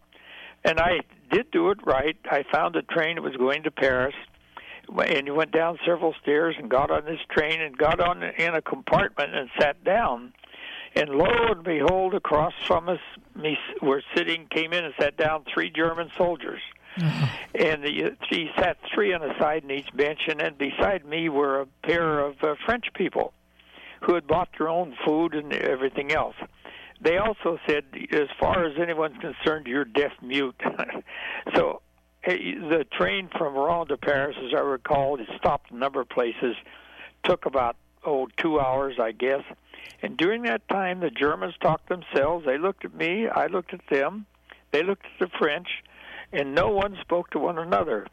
[0.67, 0.99] and I
[1.31, 2.17] did do it right.
[2.29, 4.15] I found a train that was going to Paris,
[4.87, 8.61] and went down several stairs and got on this train and got on in a
[8.61, 10.33] compartment and sat down.
[10.95, 12.99] And lo and behold, across from us,
[13.35, 16.61] me were sitting, came in and sat down three German soldiers
[16.99, 21.29] and the, she sat three on a side in each bench, and then beside me
[21.29, 23.33] were a pair of uh, French people
[24.01, 26.35] who had bought their own food and everything else.
[27.01, 30.59] They also said, as far as anyone's concerned, you're deaf mute.
[31.55, 31.81] so
[32.25, 36.55] the train from Rouen to Paris, as I recall, it stopped a number of places,
[37.23, 39.43] took about oh two hours, I guess.
[40.01, 42.45] And during that time, the Germans talked themselves.
[42.45, 43.27] They looked at me.
[43.27, 44.25] I looked at them.
[44.71, 45.67] They looked at the French
[46.33, 48.07] and no one spoke to one another.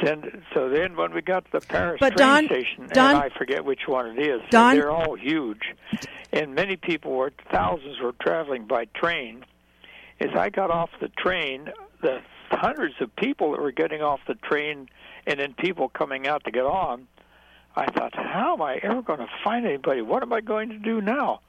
[0.00, 3.24] And so then, when we got to the Paris But train Don- station, Don- and
[3.24, 5.74] I forget which one it is, Don- they're all huge,
[6.32, 9.44] and many people were thousands were traveling by train.
[10.20, 11.70] As I got off the train,
[12.00, 12.20] the
[12.50, 14.88] hundreds of people that were getting off the train,
[15.26, 17.08] and then people coming out to get on,
[17.76, 20.02] I thought, how am I ever going to find anybody?
[20.02, 21.40] What am I going to do now?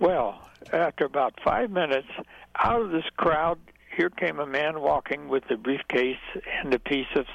[0.00, 2.08] Well, after about five minutes,
[2.56, 3.58] out of this crowd,
[3.96, 6.16] here came a man walking with a briefcase
[6.62, 7.26] and a piece of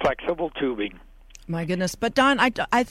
[0.00, 0.98] flexible tubing.
[1.46, 1.94] My goodness.
[1.94, 2.86] But Don, I, I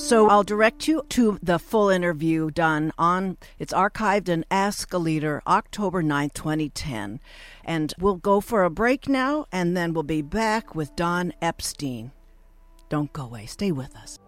[0.00, 4.98] So I'll direct you to the full interview done on it's archived in Ask a
[4.98, 7.20] Leader October 9th, 2010.
[7.64, 12.12] And we'll go for a break now and then we'll be back with Don Lipstein.
[12.88, 13.44] Don't go away.
[13.46, 14.18] Stay with us.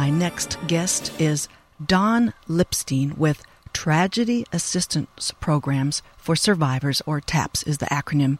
[0.00, 1.46] My next guest is
[1.84, 3.42] Don Lipstein with
[3.74, 8.38] Tragedy Assistance Programs for Survivors, or TAPS is the acronym,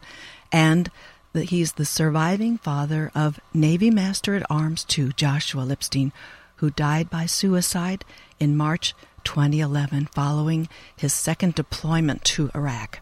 [0.51, 0.89] and
[1.33, 6.11] the, he's the surviving father of Navy Master at Arms 2, Joshua Lipstein,
[6.55, 8.05] who died by suicide
[8.39, 13.01] in March 2011 following his second deployment to Iraq.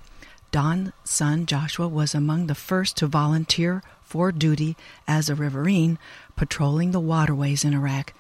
[0.52, 4.76] Don's son Joshua was among the first to volunteer for duty
[5.08, 5.98] as a Riverine,
[6.36, 8.14] patrolling the waterways in Iraq.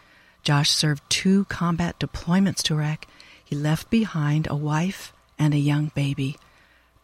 [0.49, 3.05] Josh served two combat deployments to Iraq.
[3.45, 6.37] He left behind a wife and a young baby.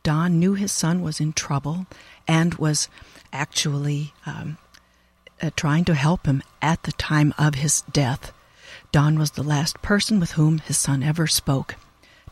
[0.02, 1.86] Don knew his son was in trouble
[2.28, 2.90] and was
[3.32, 4.58] actually um,
[5.44, 8.34] uh, trying to help him at the time of his death.
[8.92, 11.76] Don was the last person with whom his son ever spoke.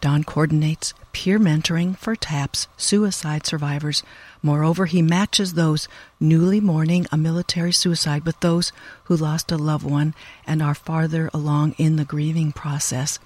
[0.04, 4.04] Don coordinates peer mentoring for TAPS suicide survivors.
[4.42, 5.88] Moreover, he matches those
[6.20, 8.74] newly mourning a military suicide with those
[9.06, 10.14] who lost a loved one
[10.46, 13.18] and are farther along in the grieving process.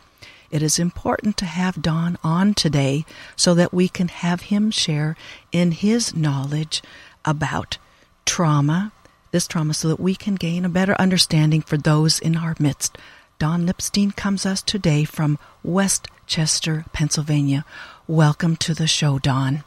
[0.52, 5.18] It is important to have Don on today so that we can have him share
[5.52, 6.84] in his knowledge
[7.26, 7.80] about
[8.24, 8.92] trauma,
[9.32, 13.00] this trauma, so that we can gain a better understanding for those in our midst.
[13.40, 17.66] Don Lipstein comes us today from West Chester, Pennsylvania.
[18.08, 19.64] Welcome to the show, Don.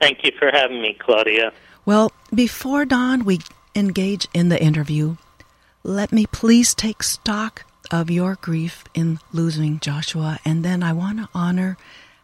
[0.00, 1.52] Thank you for having me, Claudia.
[1.86, 3.38] Well, before Don, we
[3.76, 5.16] engage in the interview.
[5.84, 11.18] Let me please take stock of your grief in losing Joshua, and then I want
[11.18, 11.76] to honor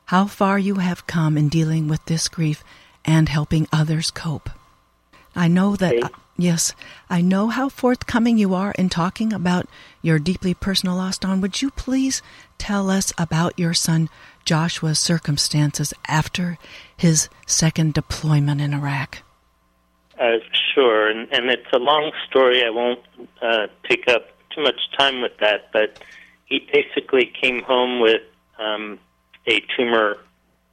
[0.06, 2.64] how far you have come in dealing with this grief
[3.04, 4.50] and helping others cope.
[5.36, 6.74] I know that, uh, yes,
[7.08, 9.68] I know how forthcoming you are in talking about
[10.02, 11.18] your deeply personal loss.
[11.18, 12.22] Don, would you please
[12.58, 14.08] tell us about your son
[14.44, 16.58] Joshua's circumstances after
[16.96, 19.22] his second deployment in Iraq?
[20.18, 20.38] Uh,
[20.74, 22.64] sure, and, and, it's a long story.
[22.64, 23.00] I won't
[23.42, 26.00] uh, take up too much time with that, but
[26.44, 28.22] he basically came home with
[28.58, 29.00] um,
[29.46, 30.18] a tumor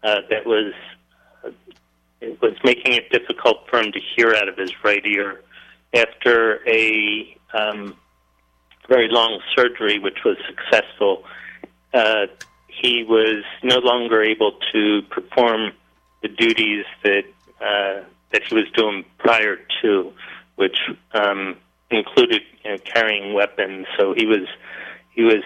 [0.04, 0.74] uh, that was
[1.44, 1.50] uh,
[2.20, 5.42] it was making it difficult for him to hear out of his right ear.
[5.94, 7.96] After a um,
[8.88, 11.24] very long surgery, which was successful,
[11.94, 12.28] uh,
[12.68, 15.72] he was no longer able to perform
[16.22, 17.24] the duties that
[17.60, 20.14] uh, that he was doing prior to,
[20.56, 20.78] which
[21.14, 21.58] um,
[21.90, 23.86] included you know, carrying weapons.
[23.98, 24.48] So he was
[25.14, 25.44] he was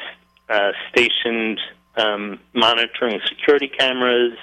[0.49, 1.59] uh, stationed
[1.97, 4.37] um, monitoring security cameras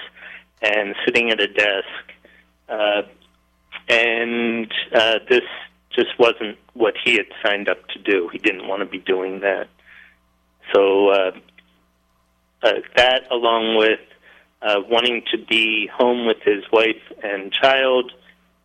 [0.61, 2.13] and sitting at a desk.
[2.67, 3.01] Uh,
[3.89, 5.43] and uh, this
[5.95, 8.29] just wasn't what he had signed up to do.
[8.31, 9.67] He didn't want to be doing that.
[10.73, 11.31] So uh,
[12.63, 13.99] uh, that, along with
[14.61, 18.11] uh, wanting to be home with his wife and child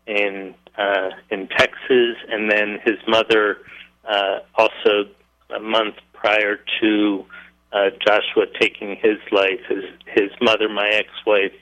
[0.07, 3.59] in uh, in Texas, and then his mother
[4.09, 5.11] uh, also
[5.55, 7.25] a month prior to
[7.73, 9.61] uh, Joshua taking his life.
[9.69, 11.53] His his mother, my ex-wife,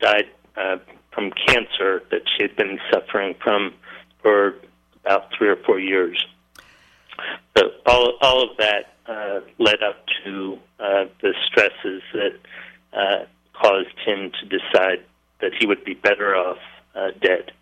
[0.00, 0.26] died
[0.56, 0.78] uh,
[1.12, 3.72] from cancer that she had been suffering from
[4.20, 4.56] for
[5.06, 6.22] about three or four years.
[7.56, 12.38] So all all of that uh, led up to uh, the stresses that
[12.92, 15.04] uh, caused him to decide
[15.40, 16.58] that he would be better off
[16.94, 17.52] uh, dead.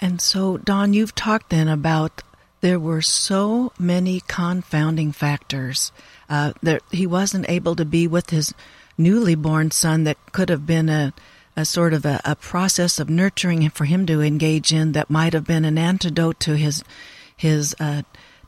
[0.00, 2.22] And so, Don, you've talked then about
[2.62, 5.92] there were so many confounding factors.
[6.28, 8.54] Uh, that he wasn't able to be with his
[8.96, 11.12] newly born son that could have been a,
[11.60, 15.34] a sort of a, a process of nurturing for him to engage in that might
[15.34, 16.82] have been an antidote to his
[17.36, 18.02] his uh,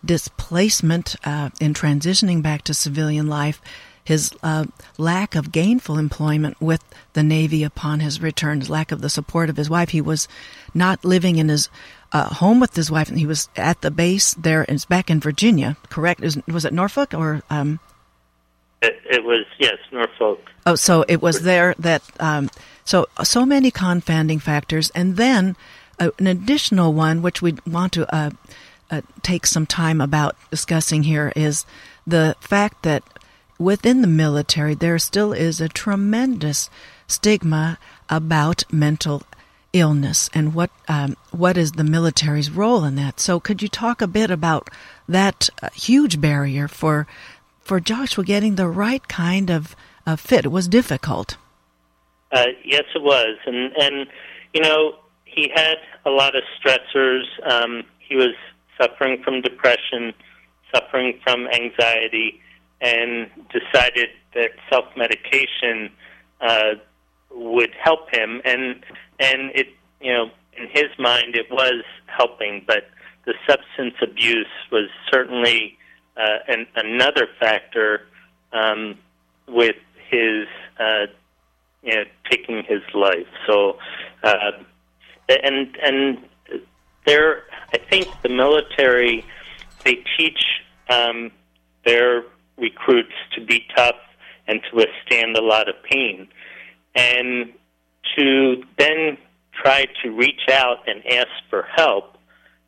[0.05, 3.61] displacement uh, in transitioning back to civilian life,
[4.05, 4.67] his uh,
[4.99, 9.49] lack of gainful employment with the Navy upon his return, his lack of the support
[9.49, 9.91] of his wife.
[9.91, 10.29] He was
[10.75, 11.71] not living in his
[12.13, 14.67] uh, home with his wife, and he was at the base there.
[14.69, 16.21] It's back in Virginia, correct?
[16.49, 17.43] Was it Norfolk or?
[17.49, 17.81] Um...
[18.83, 20.51] It, it, was yes, Norfolk.
[20.67, 22.03] Oh, so it was there that.
[22.21, 22.51] Um,
[22.85, 25.57] so so many confounding factors, and then
[25.99, 28.31] uh, an additional one which we want to uh,
[28.91, 31.65] uh, take some time about discussing here is
[32.07, 33.03] the fact that
[33.59, 36.69] within the military there still is a tremendous
[37.07, 37.79] stigma
[38.11, 39.23] about mental
[39.73, 43.21] illness and what um, what is the military's role in that.
[43.21, 44.69] So, could you talk a bit about
[45.09, 47.07] that uh, huge barrier for
[47.61, 49.75] for Joshua getting the right kind of
[50.07, 50.45] uh, fit?
[50.45, 51.37] It was difficult.
[52.33, 54.07] Uh, yes, it was, and and
[54.55, 57.25] you know he had a lot of stressors.
[57.51, 58.35] Um, he was
[58.81, 60.15] suffering from depression,
[60.75, 62.41] suffering from anxiety,
[62.81, 65.91] and decided that self medication
[66.41, 66.75] uh,
[67.31, 68.41] would help him.
[68.45, 68.83] And
[69.21, 69.69] and it
[70.01, 72.89] you know in his mind it was helping, but
[73.27, 75.77] the substance abuse was certainly
[76.17, 78.03] uh, an, another factor
[78.53, 78.99] um,
[79.47, 79.77] with
[80.11, 80.47] his
[80.79, 81.07] uh,
[81.83, 83.27] you know, taking his life.
[83.47, 83.79] So,
[84.23, 84.53] uh,
[85.29, 86.19] and and
[87.07, 89.25] there, I think the military
[89.85, 90.39] they teach
[90.89, 91.31] um,
[91.85, 92.25] their
[92.57, 93.97] recruits to be tough
[94.47, 96.29] and to withstand a lot of pain,
[96.95, 97.53] and
[98.17, 99.19] to then
[99.53, 102.17] try to reach out and ask for help,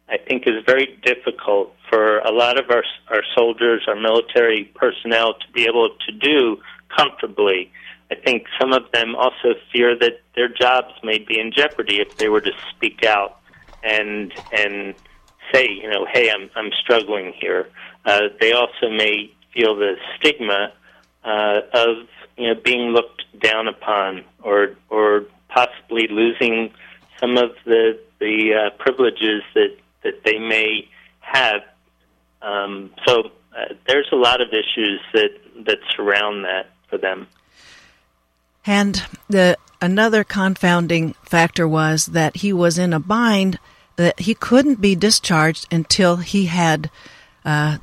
[0.09, 5.35] I think is very difficult for a lot of our our soldiers, our military personnel
[5.35, 6.59] to be able to do
[6.97, 7.71] comfortably.
[8.11, 12.17] I think some of them also fear that their jobs may be in jeopardy if
[12.17, 13.41] they were to speak out
[13.83, 14.95] and and
[15.53, 17.69] say, you know, hey, I'm I'm struggling here.
[18.05, 20.73] Uh, they also may feel the stigma
[21.25, 21.97] uh, of
[22.37, 26.73] you know being looked down upon or or possibly losing
[27.19, 30.89] some of the the uh, privileges that that they may
[31.21, 31.63] have.
[32.43, 35.31] Um, so uh, there's a lot of issues that
[35.67, 37.27] that surround that for them.
[38.67, 43.59] And the another confounding factor was that he was in a bind
[43.97, 46.91] that he couldn't be discharged until he had
[47.45, 47.79] uh,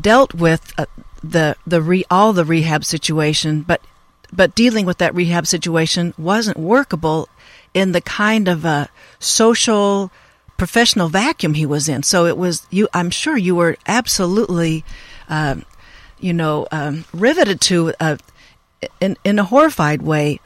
[0.00, 0.86] dealt with uh,
[1.22, 3.80] the the re, all the rehab situation, but
[4.32, 7.28] but dealing with that rehab situation wasn't workable
[7.72, 10.10] in the kind of a social
[10.56, 12.02] professional vacuum he was in.
[12.02, 12.88] So it was you.
[12.94, 14.84] I'm sure you were absolutely,
[15.28, 15.56] uh,
[16.18, 18.16] you know, um, riveted to uh,
[19.00, 20.40] in in a horrified way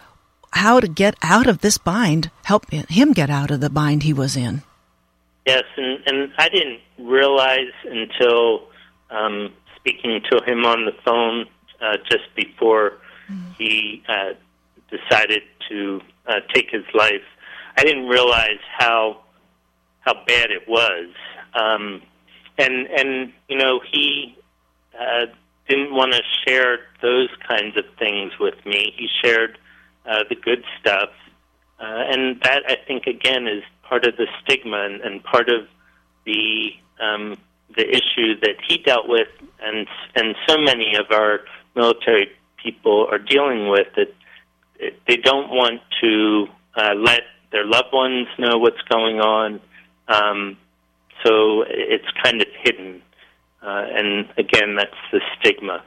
[0.52, 4.12] how to get out of this bind, help him get out of the bind he
[4.12, 4.62] was in.
[5.46, 8.68] Yes, and and I didn't realize until
[9.10, 11.46] um, speaking to him on the phone
[11.80, 12.98] uh, just before
[13.30, 13.50] mm-hmm.
[13.56, 14.32] he uh,
[14.90, 17.22] decided to uh, take his life.
[17.76, 19.20] I didn't realize how
[20.00, 21.08] how bad it was,
[21.54, 22.02] um,
[22.58, 24.36] and and you know he
[24.98, 25.26] uh,
[25.68, 28.92] didn't want to share those kinds of things with me.
[28.96, 29.58] He shared
[30.06, 31.10] uh, the good stuff,
[31.80, 35.66] uh, and that I think again is part of the stigma and, and part of
[36.24, 37.36] the um,
[37.76, 39.28] the issue that he dealt with,
[39.60, 41.40] and and so many of our
[41.74, 42.30] military
[42.62, 44.12] people are dealing with that
[45.06, 46.46] they don't want to
[46.76, 49.60] uh, let their loved ones know what's going on.
[50.06, 50.56] Um,
[51.24, 53.02] so it's kind of hidden.
[53.62, 55.82] Uh, and again, that's the stigma.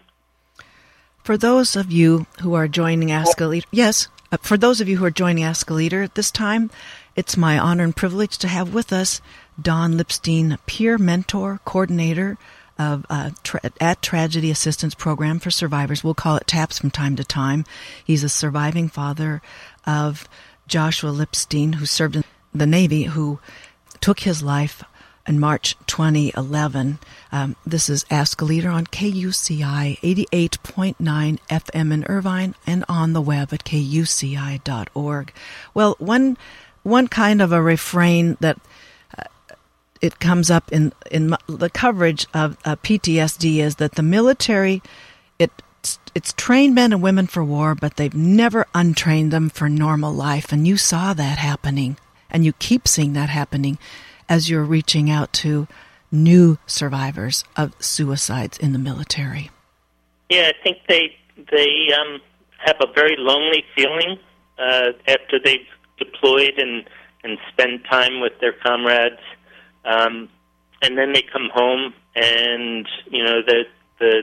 [1.23, 4.89] For those of you who are joining Ask a Leader, yes, uh, for those of
[4.89, 6.71] you who are joining Ask a Leader at this time,
[7.15, 9.21] it's my honor and privilege to have with us
[9.61, 12.37] Don Lipstein, peer mentor, coordinator
[12.79, 16.03] of uh, tra- at Tragedy Assistance Program for Survivors.
[16.03, 17.65] We'll call it TAPS from time to time.
[18.03, 19.41] He's a surviving father
[19.85, 20.27] of
[20.67, 23.39] Joshua Lipstein, who served in the Navy, who
[23.99, 24.83] took his life
[25.27, 26.99] in March 2011.
[27.31, 30.95] Um, this is Ask a Leader on KUCI 88.9
[31.49, 35.33] FM in Irvine and on the web at kuci.org.
[35.73, 36.37] Well, one
[36.83, 38.57] one kind of a refrain that
[39.17, 39.55] uh,
[40.01, 44.81] it comes up in in the coverage of uh, PTSD is that the military
[45.37, 45.51] it
[46.13, 50.51] it's trained men and women for war, but they've never untrained them for normal life.
[50.51, 51.97] And you saw that happening,
[52.29, 53.77] and you keep seeing that happening
[54.31, 55.67] as you're reaching out to
[56.09, 59.51] new survivors of suicides in the military.
[60.29, 62.21] Yeah, I think they they um,
[62.65, 64.17] have a very lonely feeling
[64.57, 65.67] uh, after they've
[65.99, 66.85] deployed and
[67.25, 69.19] and spend time with their comrades,
[69.83, 70.29] um,
[70.81, 73.63] and then they come home and you know the
[73.99, 74.21] the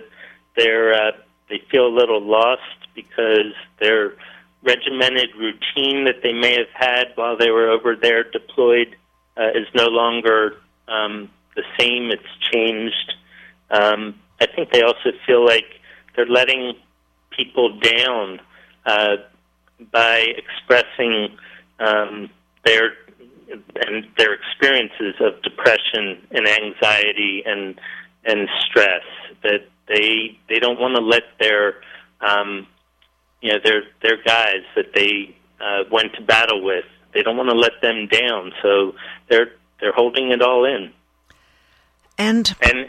[0.57, 1.13] they're uh,
[1.51, 2.63] they feel a little lost
[2.95, 4.15] because their
[4.63, 8.97] regimented routine that they may have had while they were over there deployed
[9.39, 10.57] uh, is no longer
[10.89, 12.11] um, the same.
[12.11, 13.14] It's changed.
[13.70, 15.66] Um, I think they also feel like
[16.16, 16.74] they're letting
[17.30, 18.41] people down
[18.86, 19.16] uh,
[19.93, 21.36] by expressing
[21.78, 22.30] um,
[22.64, 22.93] their
[23.51, 27.80] and their experiences of depression and anxiety and
[28.24, 29.03] and stress
[29.43, 31.76] that they they don't want to let their
[32.20, 32.66] um,
[33.41, 36.84] you know their their guys that they uh, went to battle with
[37.19, 38.95] they don't want to let them down so
[39.29, 39.51] they're
[39.81, 40.93] they're holding it all in
[42.16, 42.89] and and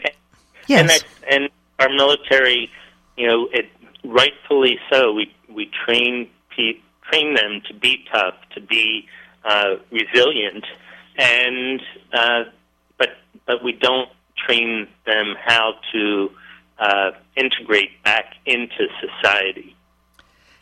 [0.68, 0.80] yes.
[0.80, 1.48] and, that, and
[1.80, 2.70] our military
[3.16, 3.66] you know it
[4.04, 9.06] rightfully so we we train people train them to be tough, to be
[9.44, 10.64] uh, resilient,
[11.16, 12.44] and uh,
[12.98, 13.10] but
[13.46, 16.30] but we don't train them how to
[16.78, 19.76] uh, integrate back into society.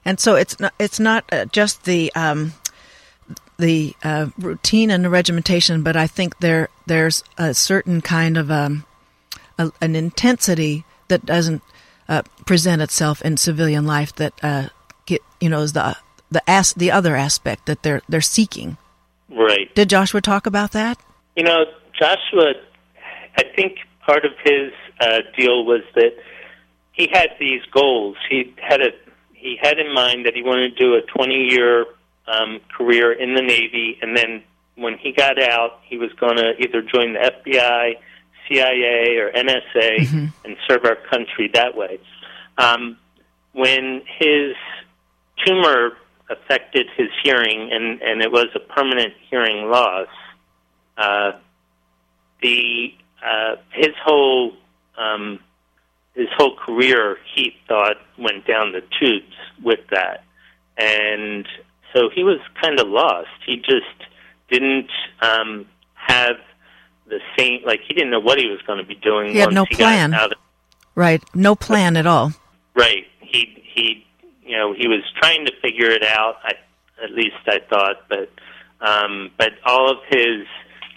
[0.04, 2.54] And so it's not it's not uh, just the um,
[3.58, 8.50] the uh, routine and the regimentation, but I think there there's a certain kind of
[8.50, 8.84] um,
[9.58, 11.62] a, an intensity that doesn't
[12.08, 14.68] uh, present itself in civilian life that uh,
[15.06, 15.96] get you know is the
[16.30, 18.76] the as the other aspect that they're they're seeking.
[19.28, 19.74] Right.
[19.74, 20.98] Did Joshua talk about that?
[21.36, 21.64] You know,
[21.98, 22.54] Joshua,
[23.36, 26.16] I think part of his uh, deal was that
[26.92, 28.16] he had these goals.
[28.30, 28.90] He had a
[29.32, 31.86] he had in mind that he wanted to do a 20 year
[32.28, 34.42] um, career in the Navy, and then
[34.76, 37.94] when he got out, he was going to either join the FBI,
[38.48, 40.26] CIA, or NSA Mm-hmm.
[40.44, 41.98] and serve our country that way.
[42.56, 42.96] Um,
[43.52, 44.54] when his
[45.44, 45.92] tumor
[46.30, 50.08] affected his hearing, and, and it was a permanent hearing loss,
[50.96, 51.32] uh,
[52.42, 54.52] the uh, his whole
[54.96, 55.40] um,
[56.14, 60.24] his whole career, he thought, went down the tubes with that,
[60.76, 61.46] and
[61.92, 63.28] so he was kind of lost.
[63.46, 63.86] He just
[64.50, 66.36] didn't um, have
[67.06, 69.32] the same like he didn't know what he was going to be doing.
[69.32, 70.14] He had no he plan.
[70.14, 70.32] Of,
[70.94, 71.22] Right.
[71.32, 72.32] No plan at all.
[72.74, 73.06] right.
[73.20, 74.04] He he
[74.44, 76.36] you know he was trying to figure it out.
[76.42, 76.54] I,
[77.02, 78.30] at least I thought, but
[78.80, 80.46] um, but all of his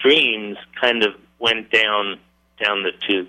[0.01, 2.19] dreams kind of went down
[2.59, 3.27] down the tube.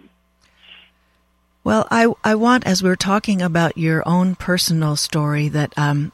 [1.65, 6.13] Well, I I want as we're talking about your own personal story that um,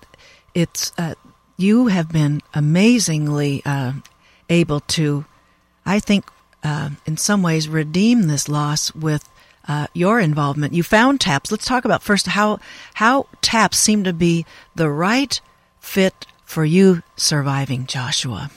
[0.55, 1.14] it's uh,
[1.59, 3.92] you have been amazingly uh,
[4.48, 5.26] able to,
[5.84, 6.24] I think,
[6.64, 9.28] uh, in some ways redeem this loss with.
[9.70, 10.72] Uh, your involvement.
[10.72, 11.50] You found TAPS.
[11.52, 12.59] Let's talk about first how
[12.94, 15.38] how TAPS seemed to be the right
[15.78, 18.50] fit for you surviving Joshua.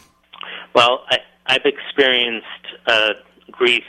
[0.74, 2.46] Well, I, I've experienced
[2.88, 3.10] uh,
[3.52, 3.84] grief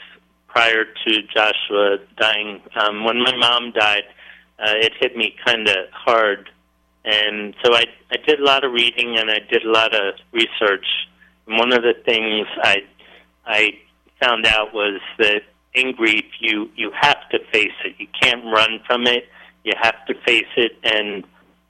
[0.47, 2.61] prior to Joshua dying.
[2.75, 4.03] Um, when my mom died,
[4.59, 6.49] uh, it hit me kind of hard,
[7.05, 10.15] and so I I did a lot of reading and I did a lot of
[10.31, 10.85] research.
[11.47, 12.77] And one of the things I
[13.45, 13.71] I
[14.21, 15.41] found out was that
[15.73, 17.95] in grief you you have to face it.
[17.97, 19.27] You can't run from it.
[19.63, 21.23] You have to face it, and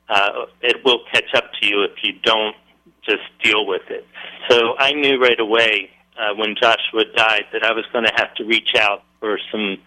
[0.09, 2.55] uh, it will catch up to you if you don't
[3.03, 4.07] just deal with it.
[4.49, 8.33] So I knew right away uh, when Joshua died that I was going to have
[8.35, 9.77] to reach out for some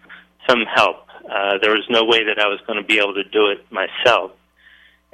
[0.48, 1.08] some help.
[1.28, 3.66] Uh, there was no way that I was going to be able to do it
[3.72, 4.30] myself,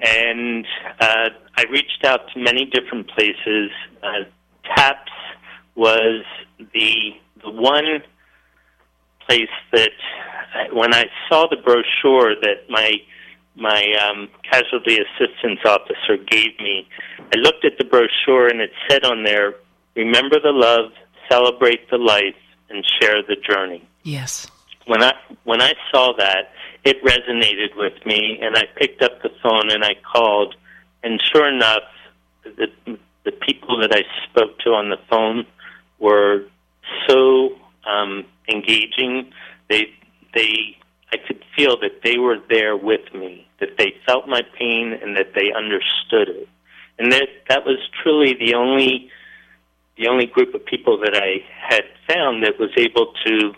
[0.03, 0.67] and
[1.01, 3.71] uh, I reached out to many different places.
[4.03, 4.25] Uh,
[4.65, 5.13] TAPS
[5.75, 6.25] was
[6.59, 8.03] the the one
[9.27, 9.91] place that
[10.55, 12.97] uh, when I saw the brochure that my
[13.55, 16.89] my um, casualty assistance officer gave me,
[17.33, 19.55] I looked at the brochure and it said on there,
[19.95, 20.93] "Remember the love,
[21.31, 22.35] celebrate the life,
[22.71, 24.51] and share the journey." Yes.
[24.87, 26.53] When I when I saw that,
[26.85, 30.55] it resonated with me, and I picked up the phone and I called,
[31.03, 31.83] and sure enough,
[32.45, 32.69] the
[33.25, 35.47] the people that I spoke to on the phone
[35.99, 36.47] were
[37.09, 37.51] so
[37.87, 39.33] um, engaging.
[39.69, 39.87] They
[40.35, 40.77] they
[41.13, 45.17] I could feel that they were there with me, that they felt my pain and
[45.17, 46.49] that they understood it.
[46.99, 49.11] And that that was truly the only
[49.97, 53.53] the only group of people that I had found that was able to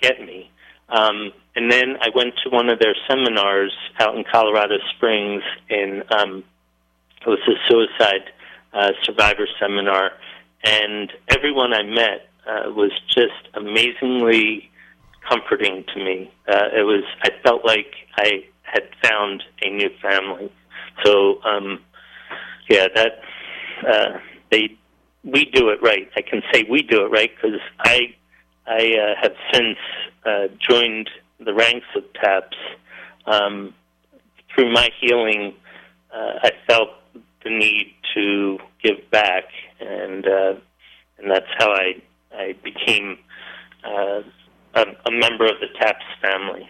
[0.00, 0.50] get me.
[0.88, 6.04] Um, and then I went to one of their seminars out in Colorado Springs in
[6.08, 6.44] um,
[7.20, 8.30] it was a suicide
[8.72, 10.12] uh, survivor seminar,
[10.62, 14.70] and everyone I met uh, was just amazingly
[15.28, 16.30] comforting to me.
[16.46, 20.52] Uh, it was I felt like I had found a new family.
[21.04, 21.80] So um,
[22.70, 23.20] yeah, that
[23.84, 24.18] uh,
[24.52, 24.78] they
[25.24, 26.08] we do it right.
[26.16, 28.14] I can say we do it right because I
[28.64, 29.78] I uh, have since
[30.24, 32.56] uh, joined the ranks of TAPS.
[33.26, 33.74] Um,
[34.54, 35.54] through my healing,
[36.12, 36.90] uh, I felt
[37.44, 39.44] the need to give back,
[39.80, 40.54] and uh,
[41.18, 43.18] and that's how I I became
[43.84, 44.22] uh,
[44.74, 46.68] a, a member of the TAPS family.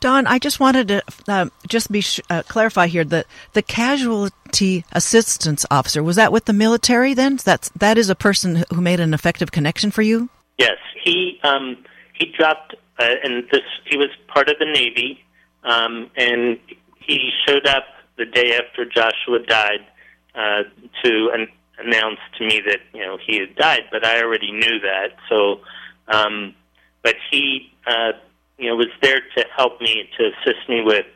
[0.00, 4.84] Don, I just wanted to uh, just be sh- uh, clarify here that the casualty
[4.92, 7.12] assistance officer was that with the military.
[7.12, 10.30] Then that's that is a person who made an effective connection for you.
[10.56, 11.84] Yes, he um,
[12.14, 12.69] he dropped,
[13.00, 15.24] uh, and this he was part of the Navy,
[15.64, 16.58] um, and
[16.96, 17.84] he showed up
[18.18, 19.86] the day after Joshua died
[20.34, 20.64] uh,
[21.02, 21.48] to an-
[21.78, 25.16] announce to me that you know he had died, but I already knew that.
[25.28, 25.60] So,
[26.08, 26.54] um,
[27.02, 28.12] but he uh,
[28.58, 31.06] you know was there to help me to assist me with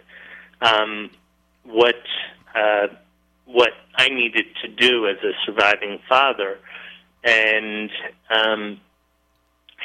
[0.62, 1.10] um,
[1.64, 2.02] what
[2.54, 2.86] uh,
[3.44, 6.58] what I needed to do as a surviving father,
[7.22, 7.90] and
[8.30, 8.80] um,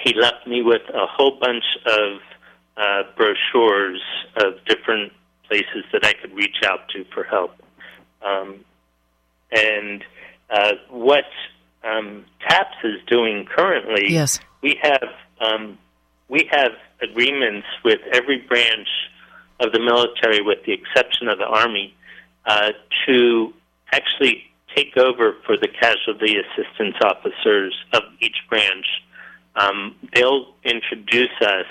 [0.04, 2.20] he left me with a whole bunch of
[2.78, 4.02] uh, brochures
[4.38, 5.12] of different
[5.48, 7.56] places that I could reach out to for help.
[8.22, 8.64] Um,
[9.52, 10.04] and
[10.50, 11.26] uh, what
[11.84, 14.40] um, TAPS is doing currently, Yes.
[14.62, 15.10] we have
[15.42, 15.78] um,
[16.28, 16.72] we have
[17.02, 18.88] agreements with every branch
[19.60, 21.94] of the military, with the exception of the Army,
[22.46, 22.72] uh,
[23.06, 23.54] to
[23.92, 24.44] actually
[24.76, 28.86] take over for the casualty assistance officers of each branch.
[29.60, 31.66] Um, they'll introduce us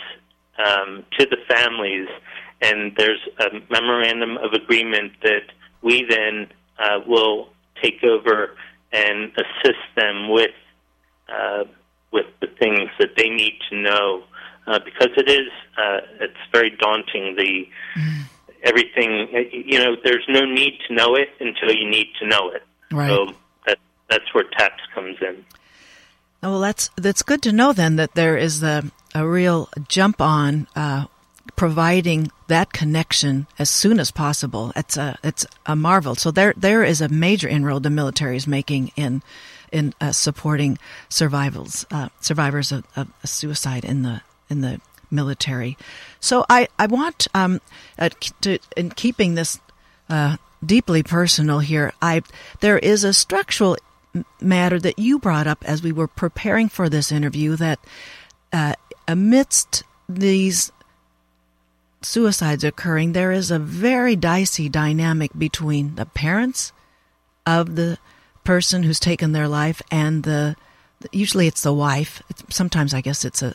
[0.58, 2.08] um, to the families,
[2.60, 5.44] and there's a memorandum of agreement that
[5.82, 7.48] we then uh, will
[7.82, 8.56] take over
[8.92, 10.50] and assist them with
[11.28, 11.64] uh,
[12.10, 14.24] with the things that they need to know
[14.66, 18.22] uh, because it is uh, it's very daunting the mm.
[18.64, 22.62] everything you know there's no need to know it until you need to know it.
[22.90, 23.08] Right.
[23.08, 23.34] So
[23.66, 23.78] that
[24.10, 25.44] that's where taps comes in
[26.42, 28.84] well that's that's good to know then that there is a,
[29.14, 31.06] a real jump on uh,
[31.56, 34.72] providing that connection as soon as possible.
[34.76, 36.14] It's a it's a marvel.
[36.14, 39.22] So there there is a major inroad the military is making in
[39.72, 40.78] in uh, supporting
[41.08, 44.80] survivals uh, survivors of, of, suicide in the in the
[45.10, 45.76] military.
[46.20, 47.60] So I I want um
[47.98, 48.10] uh,
[48.42, 49.60] to in keeping this
[50.08, 51.92] uh, deeply personal here.
[52.00, 52.22] I
[52.60, 53.76] there is a structural
[54.40, 57.78] matter that you brought up as we were preparing for this interview that
[58.52, 58.74] uh,
[59.06, 60.72] amidst these
[62.02, 66.72] suicides occurring, there is a very dicey dynamic between the parents
[67.46, 67.98] of the
[68.44, 70.56] person who's taken their life and the
[71.12, 72.22] usually it's the wife.
[72.48, 73.54] Sometimes I guess it's a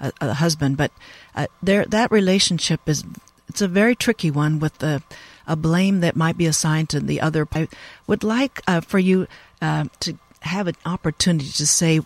[0.00, 0.92] a, a husband, but
[1.34, 3.04] uh, there that relationship is
[3.48, 5.02] it's a very tricky one with the
[5.46, 7.46] a blame that might be assigned to the other.
[7.52, 7.68] I
[8.06, 9.26] would like uh, for you
[9.60, 12.00] uh, to have an opportunity to say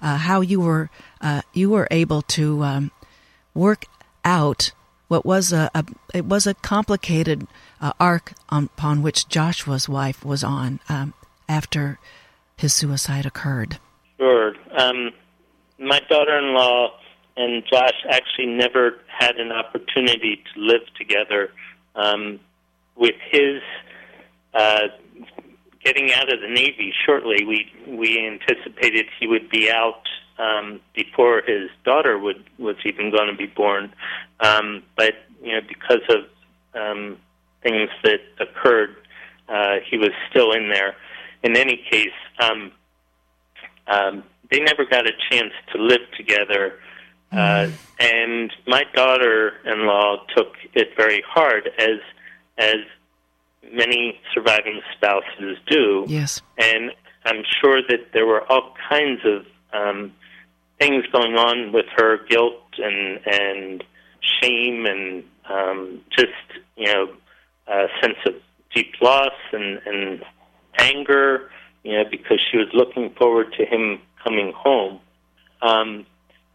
[0.00, 2.90] uh, how you were uh, you were able to um,
[3.54, 3.86] work
[4.24, 4.72] out
[5.08, 5.84] what was a, a
[6.14, 7.46] it was a complicated
[7.80, 11.14] uh, arc on, upon which Joshua's wife was on um,
[11.48, 11.98] after
[12.56, 13.78] his suicide occurred.
[14.18, 14.54] Sure.
[14.76, 15.12] Um,
[15.78, 16.98] my daughter-in-law
[17.36, 21.52] and Josh actually never had an opportunity to live together.
[21.94, 22.40] Um,
[22.98, 23.62] with his
[24.52, 24.88] uh,
[25.88, 30.02] getting out of the Navy shortly, we we anticipated he would be out
[30.38, 33.92] um, before his daughter would was even going to be born.
[34.40, 37.16] Um, but you know, because of um,
[37.62, 38.96] things that occurred,
[39.48, 40.94] uh, he was still in there.
[41.42, 42.72] In any case, um,
[43.86, 46.78] um, they never got a chance to live together.
[47.30, 47.72] Uh, mm.
[48.00, 52.00] and my daughter-in-law took it very hard, as
[52.58, 52.80] as
[53.72, 56.04] many surviving spouses do.
[56.08, 56.92] Yes, and
[57.24, 60.12] I'm sure that there were all kinds of um,
[60.78, 63.84] things going on with her guilt and and
[64.40, 66.32] shame and um, just
[66.76, 67.08] you know
[67.66, 68.34] a sense of
[68.74, 70.24] deep loss and and
[70.78, 71.50] anger
[71.84, 75.00] you know because she was looking forward to him coming home.
[75.62, 76.06] Um,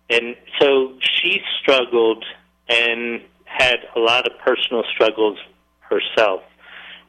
[0.10, 2.24] and so she struggled
[2.70, 5.38] and had a lot of personal struggles
[5.80, 6.42] herself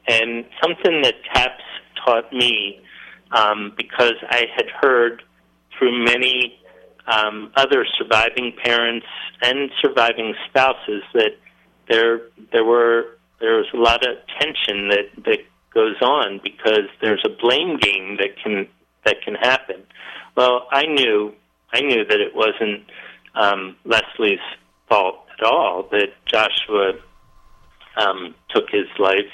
[0.07, 1.63] and something that taps
[2.05, 2.79] taught me
[3.31, 5.23] um, because I had heard
[5.77, 6.59] through many
[7.07, 9.05] um, other surviving parents
[9.41, 11.37] and surviving spouses that
[11.89, 15.39] there there were there was a lot of tension that that
[15.73, 18.67] goes on because there's a blame game that can
[19.05, 19.83] that can happen.
[20.35, 21.33] Well, I knew
[21.73, 22.85] I knew that it wasn't
[23.35, 24.39] um, Leslie's
[24.89, 26.93] fault at all that Joshua
[27.97, 29.31] um, took his life,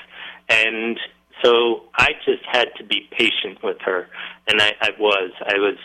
[0.52, 1.00] and
[1.44, 4.08] so I just had to be patient with her,
[4.48, 5.78] and I, I was I was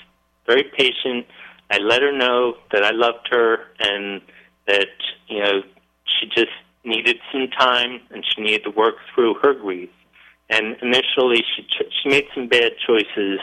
[0.47, 1.27] very patient
[1.71, 4.21] I let her know that I loved her and
[4.67, 4.89] that
[5.29, 5.63] you know
[6.05, 6.53] she just
[6.85, 9.91] needed some time and she needed to work through her grief.
[10.49, 11.67] And initially, she
[12.03, 13.41] she made some bad choices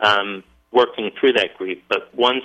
[0.00, 0.42] um,
[0.72, 1.78] working through that grief.
[1.88, 2.44] But once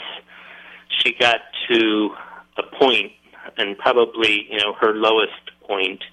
[1.00, 1.40] she got
[1.70, 2.10] to
[2.58, 3.12] a point,
[3.58, 5.34] and probably you know her lowest
[5.68, 6.04] point,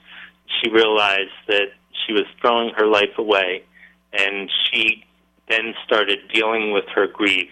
[0.46, 1.68] she realized that
[2.06, 3.64] she was throwing her life away,
[4.12, 5.04] and she
[5.48, 7.50] then started dealing with her grief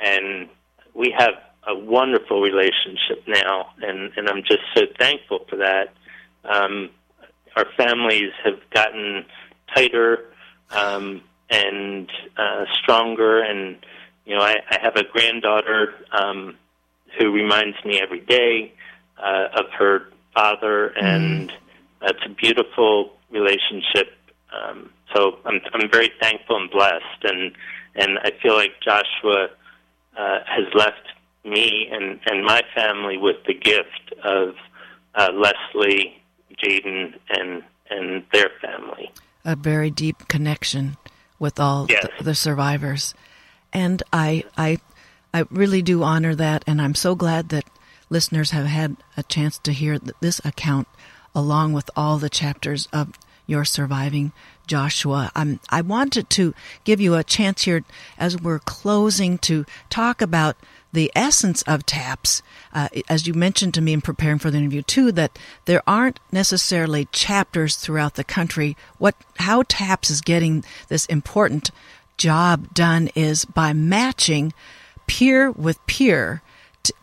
[0.00, 0.48] and
[0.94, 1.34] we have
[1.66, 5.92] a wonderful relationship now, and, and I'm just so thankful for that.
[6.44, 6.90] Um,
[7.56, 9.24] our families have gotten
[9.74, 10.32] tighter
[10.70, 13.76] um, and uh, stronger, and
[14.24, 16.56] you know, I, I have a granddaughter um,
[17.18, 18.72] who reminds me every day
[19.18, 21.54] uh, of her father, and mm.
[22.02, 24.12] It's a beautiful relationship.
[24.52, 27.52] Um, so I'm I'm very thankful and blessed, and
[27.94, 29.48] and I feel like Joshua
[30.16, 31.02] uh, has left
[31.44, 34.54] me and, and my family with the gift of
[35.14, 36.22] uh, Leslie,
[36.62, 39.10] Jaden, and and their family.
[39.44, 40.96] A very deep connection
[41.38, 42.06] with all yes.
[42.18, 43.14] the, the survivors,
[43.72, 44.78] and I I
[45.32, 47.64] I really do honor that, and I'm so glad that
[48.10, 50.88] listeners have had a chance to hear this account
[51.38, 53.12] along with all the chapters of
[53.46, 54.32] your surviving
[54.66, 55.30] Joshua.
[55.36, 56.52] Um, I wanted to
[56.84, 57.84] give you a chance here
[58.18, 60.56] as we're closing to talk about
[60.92, 62.42] the essence of TAPS,
[62.74, 66.18] uh, as you mentioned to me in preparing for the interview too, that there aren't
[66.32, 68.76] necessarily chapters throughout the country.
[68.98, 71.70] What how TAPS is getting this important
[72.16, 74.52] job done is by matching
[75.06, 76.42] peer with peer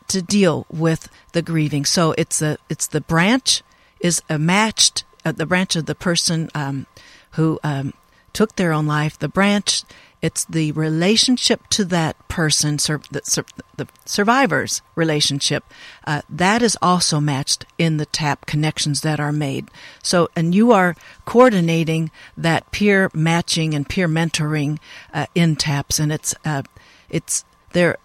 [0.08, 1.86] to, deal with the grieving.
[1.86, 3.64] So it's a it's the branch
[4.06, 6.86] is a matched uh, the branch of the person um,
[7.32, 7.92] who um,
[8.34, 9.18] took their own life.
[9.18, 9.84] The branch
[10.22, 13.46] it's the relationship to that person, sur- the, sur-
[13.78, 15.64] the, survivor's relationship.
[16.08, 19.70] Uh, that is also matched in the TAP connections that are made.
[20.02, 20.96] So, and you are
[21.26, 24.80] coordinating that peer matching and peer mentoring
[25.14, 26.64] uh, in TAPS, and it's uh,
[27.08, 27.98] it's there.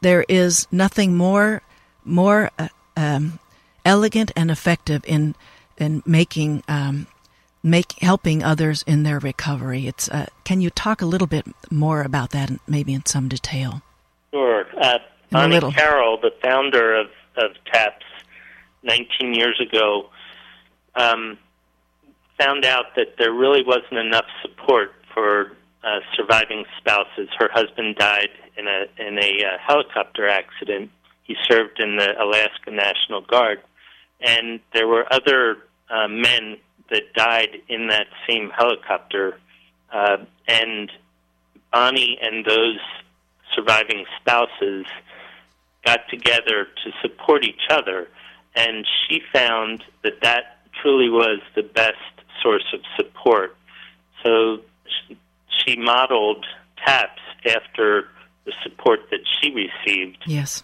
[0.00, 1.62] There is nothing more
[2.04, 3.38] more uh, um,
[3.88, 5.34] elegant and effective in
[5.78, 7.06] in making um,
[7.62, 9.86] make helping others in their recovery.
[9.86, 13.82] It's uh, can you talk a little bit more about that, maybe in some detail?
[14.30, 14.66] Sure.
[14.80, 14.98] Uh,
[15.30, 15.60] Bonnie.
[15.72, 18.04] Carroll, the founder of of TAPS,
[18.82, 20.10] 19 years ago,
[20.96, 21.38] um,
[22.38, 25.52] found out that there really wasn't enough support for
[25.84, 27.28] uh, surviving spouses.
[27.38, 30.90] Her husband died in a in a uh, helicopter accident.
[31.22, 33.60] He served in the Alaska National Guard,
[34.20, 35.58] and there were other
[35.90, 36.56] uh, men
[36.90, 39.38] that died in that same helicopter,
[39.92, 40.90] uh, and
[41.72, 42.78] Bonnie and those
[43.54, 44.86] surviving spouses
[45.84, 48.08] got together to support each other,
[48.54, 51.96] and she found that that truly was the best
[52.42, 53.56] source of support.
[54.22, 54.58] So
[55.48, 56.44] she modeled
[56.84, 58.08] TAPS after
[58.44, 60.18] the support that she received.
[60.26, 60.62] Yes.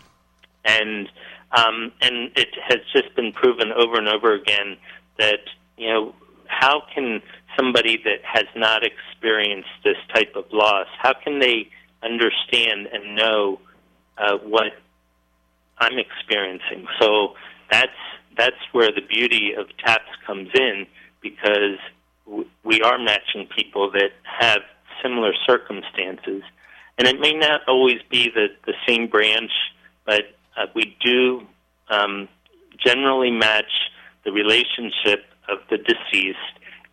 [0.64, 1.10] And
[1.56, 4.76] um, and it has just been proven over and over again
[5.18, 5.40] that
[5.76, 6.14] you know,
[6.46, 7.20] how can
[7.56, 11.68] somebody that has not experienced this type of loss, how can they
[12.02, 13.60] understand and know
[14.18, 14.72] uh, what
[15.78, 16.86] I'm experiencing?
[17.00, 17.34] So
[17.70, 17.90] that's
[18.36, 20.86] that's where the beauty of TAPS comes in
[21.20, 21.78] because
[22.64, 24.58] we are matching people that have
[25.02, 26.42] similar circumstances,
[26.98, 29.52] and it may not always be the the same branch,
[30.04, 31.46] but uh, we do
[31.88, 32.28] um,
[32.84, 33.90] generally match
[34.24, 36.38] the relationship of the deceased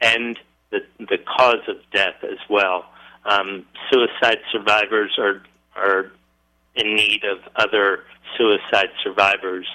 [0.02, 0.38] and
[0.72, 2.86] the, the cause of death as well.
[3.26, 5.44] Um, suicide survivors are
[5.76, 6.12] are
[6.76, 8.04] in need of other
[8.38, 9.68] suicide survivors.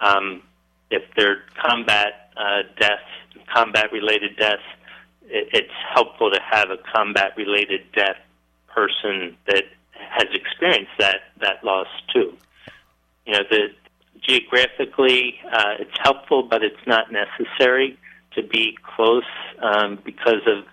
[0.00, 0.42] Um,
[0.90, 3.02] if they're combat uh, deaths,
[3.52, 4.62] combat related deaths,
[5.26, 8.16] it, it's helpful to have a combat related death
[8.68, 12.36] person that has experienced that that loss too.
[13.26, 13.68] You know, the
[14.22, 17.98] geographically uh, it's helpful, but it's not necessary
[18.34, 19.24] to be close
[19.62, 20.64] um, because of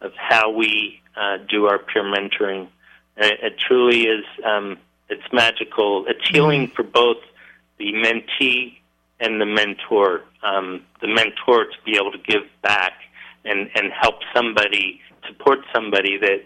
[0.00, 2.68] of how we uh, do our peer mentoring.
[3.16, 4.24] It, it truly is.
[4.44, 6.06] Um, it's magical.
[6.06, 7.18] It's healing for both
[7.78, 8.78] the mentee
[9.18, 10.22] and the mentor.
[10.42, 12.92] Um, the mentor to be able to give back
[13.44, 16.44] and and help somebody, support somebody that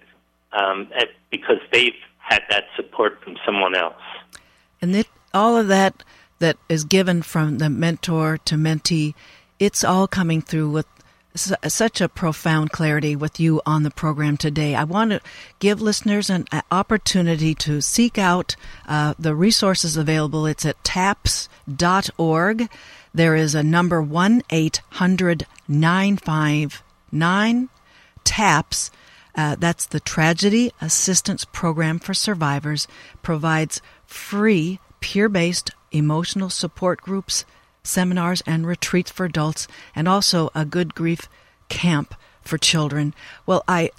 [0.52, 4.00] um, at, because they've had that support from someone else.
[4.80, 6.03] And that all of that
[6.39, 9.14] that is given from the mentor to mentee,
[9.59, 10.87] it's all coming through with
[11.37, 14.74] such a profound clarity with you on the program today.
[14.74, 15.20] I want to
[15.59, 18.55] give listeners an opportunity to seek out
[18.87, 20.47] uh, the resources available.
[20.47, 22.68] It's at taps.org.
[23.12, 27.68] There is a number 1 800 959
[28.24, 28.91] TAPS.
[29.37, 32.87] Uh, that's the Tragedy Assistance Program for Survivors,
[33.22, 37.44] provides free peer based emotional support groups,
[37.82, 41.28] seminars, and retreats for adults, and also a good grief
[41.68, 43.14] camp for children.
[43.44, 43.90] Well, I.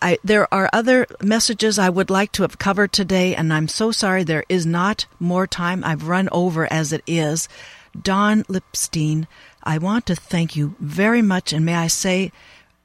[0.00, 3.90] I, there are other messages I would like to have covered today, and I'm so
[3.90, 5.82] sorry there is not more time.
[5.82, 7.48] I've run over as it is.
[8.00, 9.26] Don Lipstein,
[9.64, 12.30] I want to thank you very much, and may I say,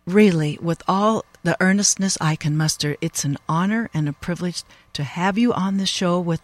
[0.07, 5.03] really, with all the earnestness I can muster, it's an honor and a privilege to
[5.03, 6.41] have you on the show with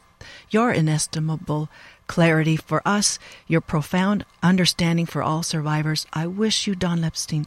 [0.49, 1.69] your inestimable
[2.07, 6.05] clarity for us, your profound understanding for all survivors.
[6.13, 7.45] I wish you, Don Lipstein,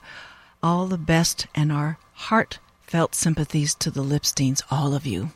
[0.63, 5.31] all the best and our heartfelt sympathies to the Lipsteins, all of you.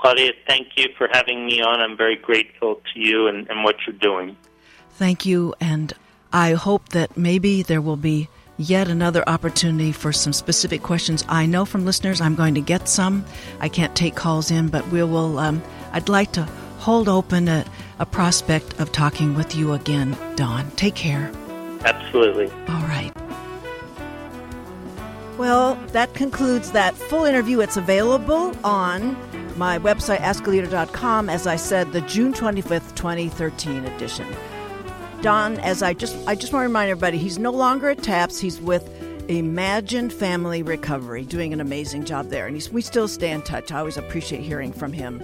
[0.00, 1.80] Claudia, thank you for having me on.
[1.80, 4.36] I'm very grateful to you and, and what you're doing.
[4.92, 5.92] Thank you, and
[6.32, 11.24] I hope that maybe there will be yet another opportunity for some specific questions.
[11.28, 13.24] I know from listeners I'm going to get some.
[13.58, 15.38] I can't take calls in, but we will.
[15.38, 15.62] Um,
[15.92, 16.48] I'd like to
[16.80, 17.64] hold open a,
[17.98, 20.70] a prospect of talking with you again, Don.
[20.72, 21.30] Take care.
[21.84, 22.50] Absolutely.
[22.68, 23.12] All right.
[25.38, 27.60] Well, that concludes that full interview.
[27.60, 29.16] It's available on
[29.56, 34.26] My website, askaleader.com, as I said, the June 25th, 2013 edition.
[35.22, 38.38] Don, as I just I just want to remind everybody, he's no longer at TAPS.
[38.38, 38.88] He's with
[39.28, 43.70] Imagine Family Recovery, doing an amazing job there, and he's, we still stay in touch.
[43.70, 45.22] I always appreciate hearing from him.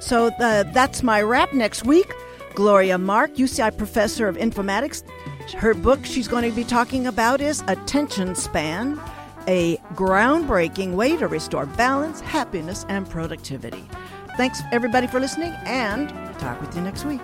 [0.00, 2.12] So the, that's my wrap next week.
[2.54, 5.08] Gloria Mark, UCI professor of informatics.
[5.52, 9.00] Her book she's going to be talking about is Attention Span,
[9.46, 13.84] a groundbreaking way to restore balance, happiness, and productivity.
[14.36, 17.20] Thanks everybody for listening, and talk with you next week.